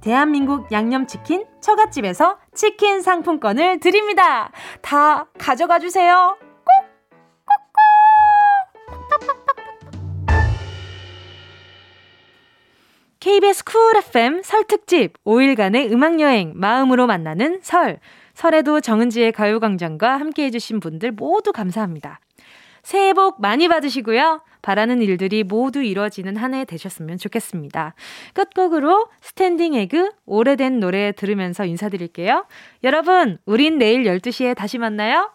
[0.00, 4.50] 대한민국 양념치킨 처갓집에서 치킨 상품권을 드립니다.
[4.80, 6.38] 다 가져가 주세요.
[13.20, 18.00] KBS 쿨 FM 설 특집 5일간의 음악여행 마음으로 만나는 설.
[18.32, 22.20] 설에도 정은지의 가요광장과 함께 해주신 분들 모두 감사합니다.
[22.82, 24.40] 새해 복 많이 받으시고요.
[24.62, 27.94] 바라는 일들이 모두 이루어지는 한 해 되셨으면 좋겠습니다.
[28.34, 32.44] 끝곡으로 스탠딩 에그 오래된 노래 들으면서 인사드릴게요.
[32.82, 35.30] 여러분, 우린 내일 12시에 다시 만나요.